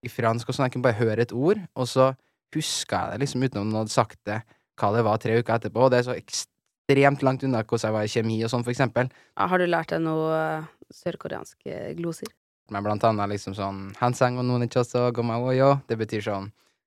[0.08, 2.12] fransk og sånn, jeg kunne bare høre et ord, og så
[2.54, 4.40] huska jeg det liksom uten om noen hadde sagt det
[4.80, 7.96] hva det var tre uker etterpå, og det er så ekstremt langt unna hvordan jeg
[7.98, 9.10] var i kjemi og sånn, for eksempel.
[9.36, 10.70] Har du lært deg noe eh,
[11.02, 12.32] sørkoreanske gloser?
[12.70, 15.80] Men blant annet liksom sånn Hansang og noen choso gomawoyo.
[15.90, 16.46] Det betyr sånn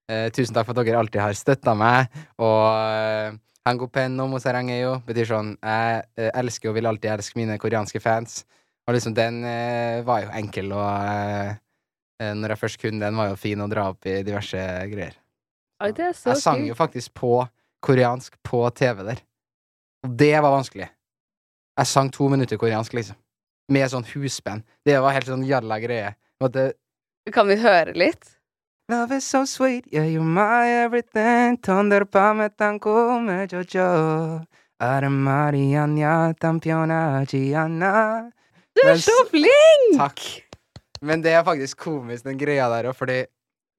[0.09, 2.07] eh, Tusen takk for at dere alltid har støtta meg,
[2.41, 3.35] og eh,
[3.67, 8.41] Hangopen no mosarangeyo betyr sånn Jeg eh, elsker og vil alltid elske mine koreanske fans.
[8.87, 11.59] Og liksom den eh, var jo enkel, og eh, eh,
[12.23, 15.15] Eh, når jeg først kunne den, var jo fin å dra opp i diverse greier.
[15.83, 17.35] Oi, det er så jeg sang jo faktisk på
[17.83, 19.23] koreansk på TV der.
[20.05, 20.87] Og det var vanskelig.
[21.79, 23.17] Jeg sang to minutter koreansk, liksom.
[23.73, 24.63] Med sånn husband.
[24.85, 26.13] Det var helt sånn jalla greie.
[26.53, 26.73] Det...
[27.33, 28.33] Kan vi høre litt?
[28.91, 31.57] Love is so sweet, yeah, you're my everything.
[31.57, 34.43] Tonder pame tanko me jojo.
[34.83, 38.29] Armarianya tampiona gianna.
[38.75, 39.95] Du er så flink!
[39.95, 40.42] Takk.
[41.03, 43.23] Men det er faktisk komisk, den greia der òg, fordi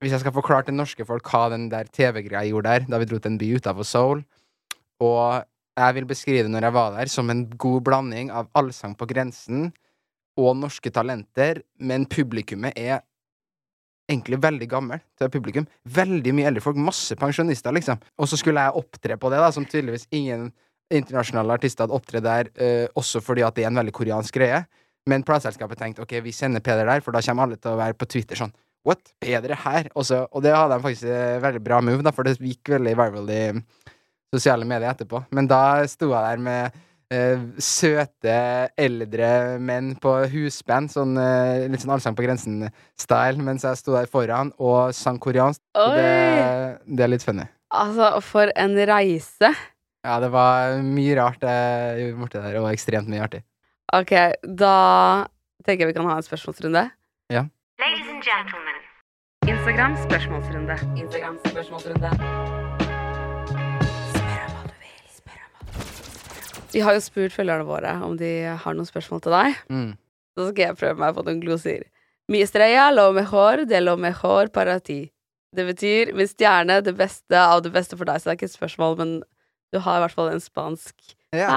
[0.02, 3.08] hvis jeg skal forklare til norske folk hva den der TV-greia gjorde der, da vi
[3.08, 4.20] dro til en by utafor Seoul,
[5.00, 9.08] og jeg vil beskrive når jeg var der, som en god blanding av Allsang på
[9.10, 9.70] grensen
[10.38, 13.00] og norske talenter, men publikummet er
[14.10, 15.66] egentlig veldig gammel til publikum.
[15.88, 16.76] Veldig mye eldre folk.
[16.76, 18.02] Masse pensjonister, liksom.
[18.20, 20.50] Og så skulle jeg opptre på det, da, som tydeligvis ingen
[20.92, 24.64] internasjonale artister hadde opptredd der, eh, også fordi at det er en veldig koreansk greie.
[25.10, 27.96] Men plateselskapet tenkte ok, vi sender Peder der, for da kommer alle til å være
[27.98, 29.00] på Twitter sånn What?
[29.20, 29.86] Peder er her?
[29.96, 31.08] Og, så, og det hadde de faktisk
[31.40, 33.44] veldig bra move, da, for det gikk veldig viral i
[34.34, 35.22] sosiale medier etterpå.
[35.32, 36.76] Men da sto jeg der med
[37.14, 38.34] eh, søte,
[38.76, 44.10] eldre menn på husband, sånn eh, litt sånn Allsang på grensen-style, mens jeg sto der
[44.10, 45.62] foran og sang koreansk.
[45.72, 46.12] Det,
[46.84, 47.48] det er litt funny.
[47.74, 49.54] Altså, for en reise.
[50.04, 53.40] Ja, det var mye rart jeg borti der, og ekstremt mye artig.
[53.92, 54.12] Ok,
[54.42, 54.74] da
[55.66, 56.86] tenker jeg vi kan ha en spørsmålsrunde.
[57.32, 57.44] Ja.
[57.82, 58.78] Ladies and gentlemen.
[59.44, 60.76] Instagram spørsmålsrunde.
[60.96, 62.10] Instagram spørsmålsrunde.
[66.72, 69.58] Vi har jo spurt følgerne våre om de har noen spørsmål til deg.
[69.68, 69.90] Mm.
[70.34, 71.84] Så skal jeg prøve meg på noen gloser.
[72.32, 75.12] Mi estrella lo mejor de lo mejor para ti.
[75.54, 78.16] Det betyr min stjerne, det beste av det beste for deg.
[78.18, 79.12] Så det er ikke et spørsmål, men
[79.70, 81.48] du har i hvert fall en spansk Ja,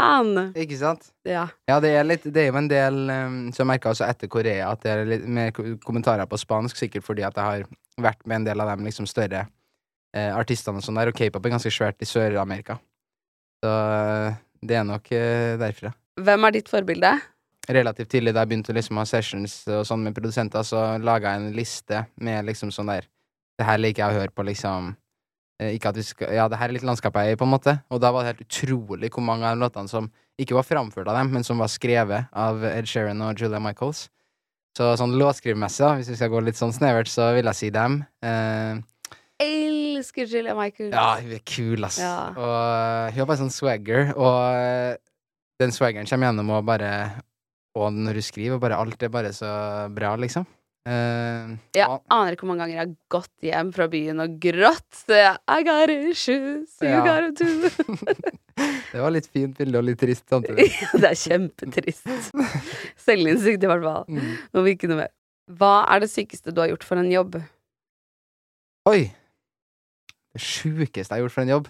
[0.58, 1.10] ikke sant?
[1.28, 1.46] Ja.
[1.70, 4.30] Ja, det er, litt, det er jo en del um, som jeg merka også etter
[4.32, 7.66] Korea, at det er litt mer ko- kommentarer på spansk, sikkert fordi at jeg har
[8.02, 9.46] vært med en del av de liksom større
[10.16, 12.78] eh, artistene og sånn der, og k-pop er ganske svært i Sør-Amerika.
[13.64, 15.94] Så eh, det er nok eh, derfra.
[16.18, 17.12] Hvem er ditt forbilde?
[17.68, 21.34] Relativt tidlig da jeg begynte å liksom ha sessions og sånn med produsenter, så laga
[21.36, 23.10] jeg en liste med liksom sånn der
[23.60, 24.92] Det her liker jeg å høre på, liksom.
[25.60, 27.48] Eh, Ikke at vi skal Ja, det her er litt landskapet jeg er i, på
[27.48, 27.74] en måte.
[27.90, 31.08] Og da var det helt utrolig hvor mange av de låtene som ikke var framført
[31.10, 34.04] av dem, men som var skrevet av Ed Sheeran og Julia Michaels.
[34.78, 38.04] Så sånn låtskrivemessig, hvis vi skal gå litt sånn snevert, så vil jeg si dem.
[38.22, 38.78] Eh,
[39.42, 40.94] Elsker Julia Michaels.
[40.94, 41.98] ja, hun er kul, ass.
[42.02, 42.14] Ja.
[42.38, 44.98] Og eh, hun har bare sånn swagger, og eh,
[45.62, 46.92] den swaggeren kommer gjennom å bare
[47.78, 49.50] Og når hun skriver, og bare alt er bare så
[49.94, 50.46] bra, liksom.
[50.88, 51.98] Eh, Jeg ja.
[52.16, 55.02] aner ikke hvor mange ganger jeg har gått hjem fra byen og grått.
[55.12, 57.02] I got issues, you Ja.
[57.04, 57.68] got too.
[58.94, 60.70] det var litt fint bilde og litt trist samtidig.
[61.02, 62.08] det er kjempetrist.
[63.08, 64.06] Selvinnsikt, i hvert fall.
[64.08, 64.32] Mm.
[64.62, 65.12] Om ikke noe mer.
[65.60, 67.36] Hva er det sykeste du har gjort for en jobb?
[68.88, 69.02] Oi!
[70.32, 71.68] Det sjukeste jeg har gjort for en jobb.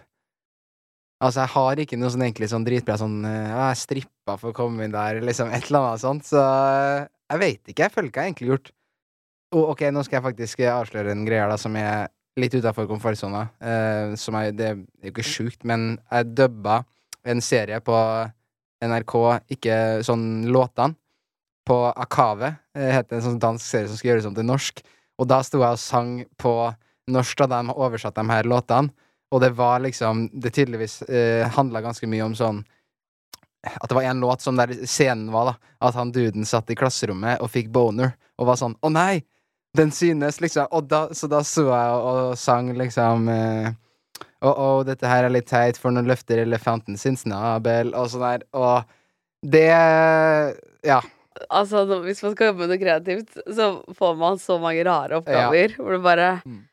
[1.25, 4.57] Altså, jeg har ikke noe sånn egentlig sånn dritbra sånn eh, jeg strippa for å
[4.57, 7.87] komme inn der, liksom et eller annet sånt, så eh, jeg veit ikke.
[7.87, 8.69] Jeg føler ikke jeg har egentlig gjort
[9.55, 12.87] Og ok, nå skal jeg faktisk eh, avsløre en greie da, som er litt utafor
[12.89, 13.47] komfortsona.
[13.61, 16.81] Uh, som er Det er jo ikke sjukt, men jeg dubba
[17.27, 17.95] en serie på
[18.83, 19.13] NRK,
[19.57, 20.97] ikke sånn låtene,
[21.67, 24.79] på Akave, Det heter en sånn dansk serie som skal gjøres om til norsk.
[25.19, 26.53] Og da sto jeg og sang på
[27.11, 28.93] norsk da de oversatte de her låtene.
[29.31, 32.61] Og det var liksom Det tydeligvis eh, handla ganske mye om sånn
[33.67, 35.71] At det var en låt som der scenen var, da.
[35.89, 39.25] At han duden satt i klasserommet og fikk boner, og var sånn Å nei!
[39.77, 40.69] Den synes, liksom.
[40.73, 43.67] Og da, så da så jeg og, og sang liksom eh,
[44.41, 48.25] Å, å, dette her er litt teit, for nå løfter elefanten sin snabel, og sånn
[48.25, 48.47] der.
[48.57, 48.97] Og
[49.45, 49.69] det
[50.85, 51.01] Ja.
[51.53, 53.67] Altså, hvis man skal jobbe med noe kreativt, så
[53.97, 55.77] får man så mange rare oppgaver.
[55.77, 56.63] Hvor du bare Mm.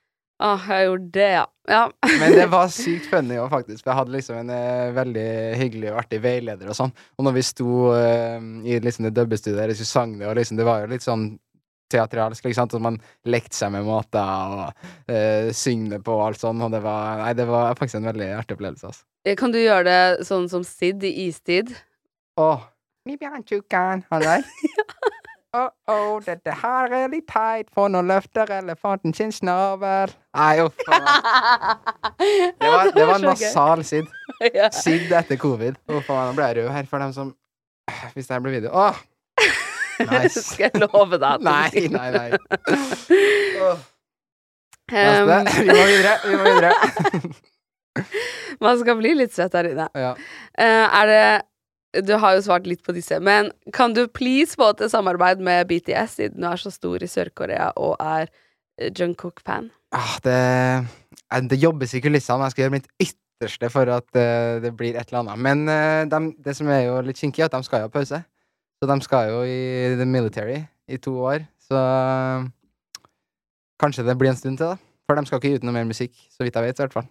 [0.42, 1.44] Å, jeg gjorde det, ja.
[1.70, 1.82] ja.
[2.20, 3.84] Men det var sykt funny òg, faktisk.
[3.84, 5.28] For jeg hadde liksom en eh, veldig
[5.61, 6.94] hyggelig og artig veileder og sånn.
[7.16, 10.59] Og når vi sto eh, i liksom det dubbestudiet der, så sang det, og liksom
[10.59, 11.28] det var jo litt sånn
[11.93, 12.76] teatralsk, ikke sant.
[12.76, 16.62] At man lekte seg med måter og uh, synge på og alt sånn.
[16.64, 19.05] Og det var Nei, det var faktisk en veldig artig opplevelse, altså.
[19.24, 21.74] Eh, Kan du gjøre det sånn som Sid i Istid?
[22.41, 22.70] Åh.
[23.05, 24.47] Han der.
[25.55, 30.11] Å, å, dette her er litt teit, for nå løfter elefanten sin snabel.
[30.35, 31.85] Nei, uff a meg.
[32.59, 34.09] Det var, det var så nasal Sid.
[34.82, 35.78] Sid etter covid.
[35.87, 37.30] Uff a meg, nå ble jeg rød her for dem som
[38.16, 38.99] Hvis det her blir video Åh!
[40.11, 40.42] Nice.
[40.42, 42.28] Skal jeg love deg Nei, nei, nei.
[44.92, 46.14] Em, Vi må videre.
[46.26, 46.72] Vi må videre.
[48.64, 49.88] man skal bli litt svett her inne.
[49.97, 50.14] Ja.
[50.59, 54.72] Uh, er det Du har jo svart litt på disse, men kan du please få
[54.74, 58.26] til samarbeid med BTS, siden du er så stor i Sør-Korea og er
[58.80, 59.68] eh, Jungkook-fan?
[59.95, 60.34] Ah, det,
[61.30, 62.49] eh, det jobbes i kulissene.
[62.49, 65.38] Jeg skal gjøre mitt ytterste for at uh, det blir et eller annet.
[65.47, 67.95] Men uh, de, det som er jo litt kinkig, er at de skal jo ha
[67.95, 68.24] pause.
[68.85, 70.59] Så de skal jo i the military
[70.93, 71.47] i to år.
[71.64, 72.43] Så eh,
[73.80, 74.76] kanskje det blir en stund til, da.
[75.09, 76.97] For de skal ikke gi ut noe mer musikk, så vidt jeg vet, i hvert
[76.99, 77.07] fall.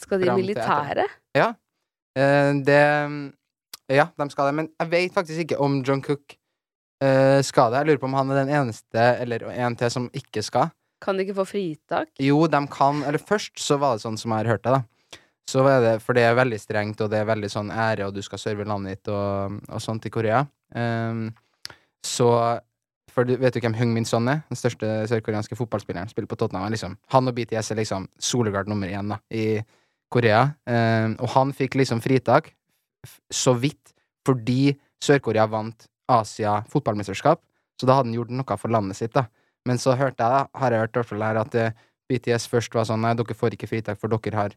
[0.00, 1.18] Skal de i militæret?
[1.36, 2.80] Eh, det
[3.92, 4.54] Ja, de skal det.
[4.56, 6.32] Men jeg vet faktisk ikke om John Cook
[7.04, 7.82] eh, skal det.
[7.82, 10.72] Jeg lurer på om han er den eneste, eller en til, som ikke skal.
[11.04, 12.08] Kan de ikke få fritak?
[12.22, 14.82] Jo, de kan Eller først så var det sånn som jeg har hørt det, da.
[15.48, 18.14] Så var det For det er veldig strengt, og det er veldig sånn ære, og
[18.16, 20.44] du skal serve landet ditt og, og sånt i Korea.
[20.74, 21.30] Um,
[22.06, 22.28] så
[23.12, 24.40] For du, vet du hvem Hung Min Son er?
[24.48, 26.08] Den største sørkoreanske fotballspilleren.
[26.08, 26.64] Spiller på Tottenham.
[26.66, 26.96] er Liksom.
[27.12, 29.60] Han og BTS er liksom solegard nummer én da, i
[30.12, 30.46] Korea.
[30.64, 32.54] Um, og han fikk liksom fritak,
[33.32, 33.92] så vidt,
[34.24, 37.42] fordi Sør-Korea vant Asia fotballmesterskap.
[37.80, 39.26] Så da hadde han gjort noe for landet sitt, da.
[39.66, 41.74] Men så hørte jeg, da, har jeg hørt her, at eh,
[42.10, 44.56] BTS først var sånn Nei, dere får ikke fritak, for dere har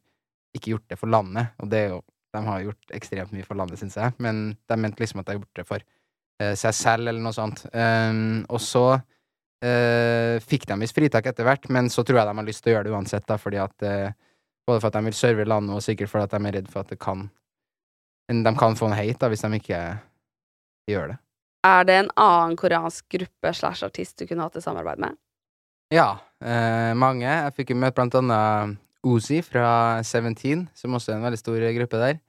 [0.55, 1.53] ikke gjort det for landet.
[1.61, 2.03] Og det er jo
[2.35, 5.31] De har gjort ekstremt mye for landet, syns jeg, men de mente liksom at de
[5.31, 7.61] har gjort det for uh, seg selv, eller noe sånt.
[7.71, 12.35] Um, og så uh, fikk de visst fritak etter hvert, men så tror jeg de
[12.41, 14.11] har lyst til å gjøre det uansett, da, fordi at uh,
[14.65, 16.89] Både for at de vil serve landet, og sikkert fordi de er redd for at
[16.89, 17.27] det kan
[18.25, 19.81] De kan få en hate da, hvis de ikke
[20.89, 21.17] gjør det.
[21.65, 25.17] Er det en annen koreansk gruppe slash artist du kunne hatt et samarbeid med?
[25.93, 27.25] Ja, eh, mange.
[27.25, 31.65] Jeg fikk jo møte blant annet Uzi fra Seventeen, som også er en veldig stor
[31.77, 32.21] gruppe der.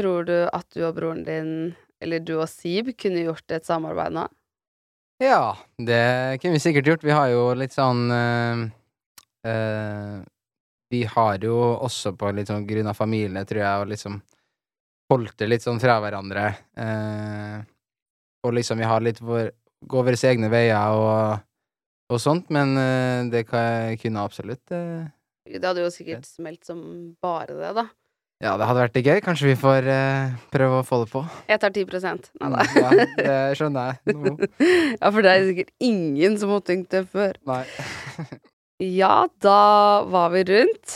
[0.00, 1.54] Tror du at du og broren din,
[2.00, 4.26] eller du og Sib, kunne gjort et samarbeid nå?
[5.20, 7.04] Ja, det kunne vi sikkert gjort.
[7.04, 8.62] Vi har jo litt sånn eh,
[9.48, 10.16] eh,
[10.90, 14.16] Vi har jo også på litt sånn grunn av familie, tror jeg, og liksom
[15.12, 16.46] holdt det litt sånn fra hverandre.
[16.72, 17.60] Eh,
[18.46, 21.40] og liksom vi har litt vår Gå våre egne veier og,
[22.12, 22.74] og sånt, men
[23.32, 24.74] det kan, kunne absolutt
[25.48, 26.80] Det hadde jo sikkert smelt som
[27.22, 27.86] bare det, da.
[28.40, 29.18] Ja, det hadde vært gøy.
[29.24, 31.20] Kanskje vi får eh, prøve å få det på.
[31.50, 32.62] Jeg tar 10 Nei Mm, da.
[32.80, 34.14] ja, det skjønner jeg
[35.00, 37.36] ja, for det er sikkert ingen som har tenkt det før.
[37.50, 37.64] Nei.
[38.80, 40.92] Ja, da var vi rundt.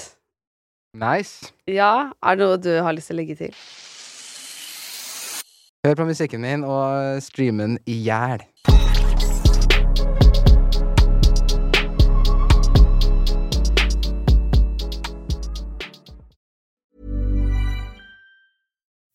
[0.97, 1.51] Nice.
[1.68, 3.53] Ja, er det noe du har lyst til å legge til?
[5.84, 8.40] Hør på musikken min og stream den i hjel.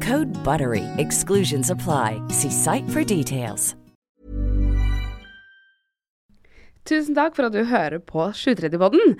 [0.00, 0.84] Code BUTTERY.
[0.98, 2.20] Exclusions apply.
[2.30, 3.76] See site for details.
[6.84, 9.14] Tusen takk for at du hører på 730-podden.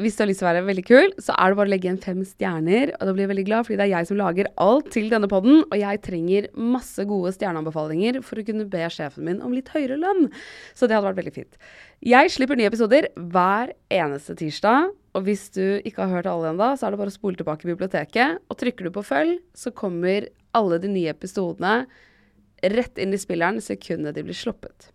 [0.00, 1.88] Hvis du har lyst til å være veldig kul, så er det bare å legge
[1.88, 2.92] igjen fem stjerner.
[2.94, 5.28] Og da blir jeg veldig glad, fordi det er jeg som lager alt til denne
[5.28, 5.64] podden.
[5.66, 9.98] Og jeg trenger masse gode stjerneanbefalinger for å kunne be sjefen min om litt høyere
[10.00, 10.30] lønn.
[10.78, 11.60] Så det hadde vært veldig fint.
[12.06, 14.94] Jeg slipper nye episoder hver eneste tirsdag.
[15.16, 17.66] Og hvis du ikke har hørt alle ennå, så er det bare å spole tilbake
[17.66, 18.44] i biblioteket.
[18.50, 21.84] Og trykker du på følg, så kommer alle de nye episodene
[22.60, 24.90] rett inn i spilleren sekundet de blir sluppet.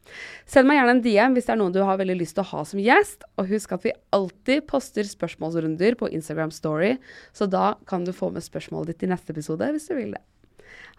[0.45, 2.51] Send meg gjerne en DM hvis det er noen du har veldig lyst til å
[2.51, 3.25] ha som gjest.
[3.41, 6.95] Og husk at vi alltid poster spørsmålsrunder på Instagram Story,
[7.33, 10.23] så da kan du få med spørsmålet ditt i neste episode hvis du vil det.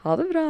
[0.02, 0.48] Ha det bra!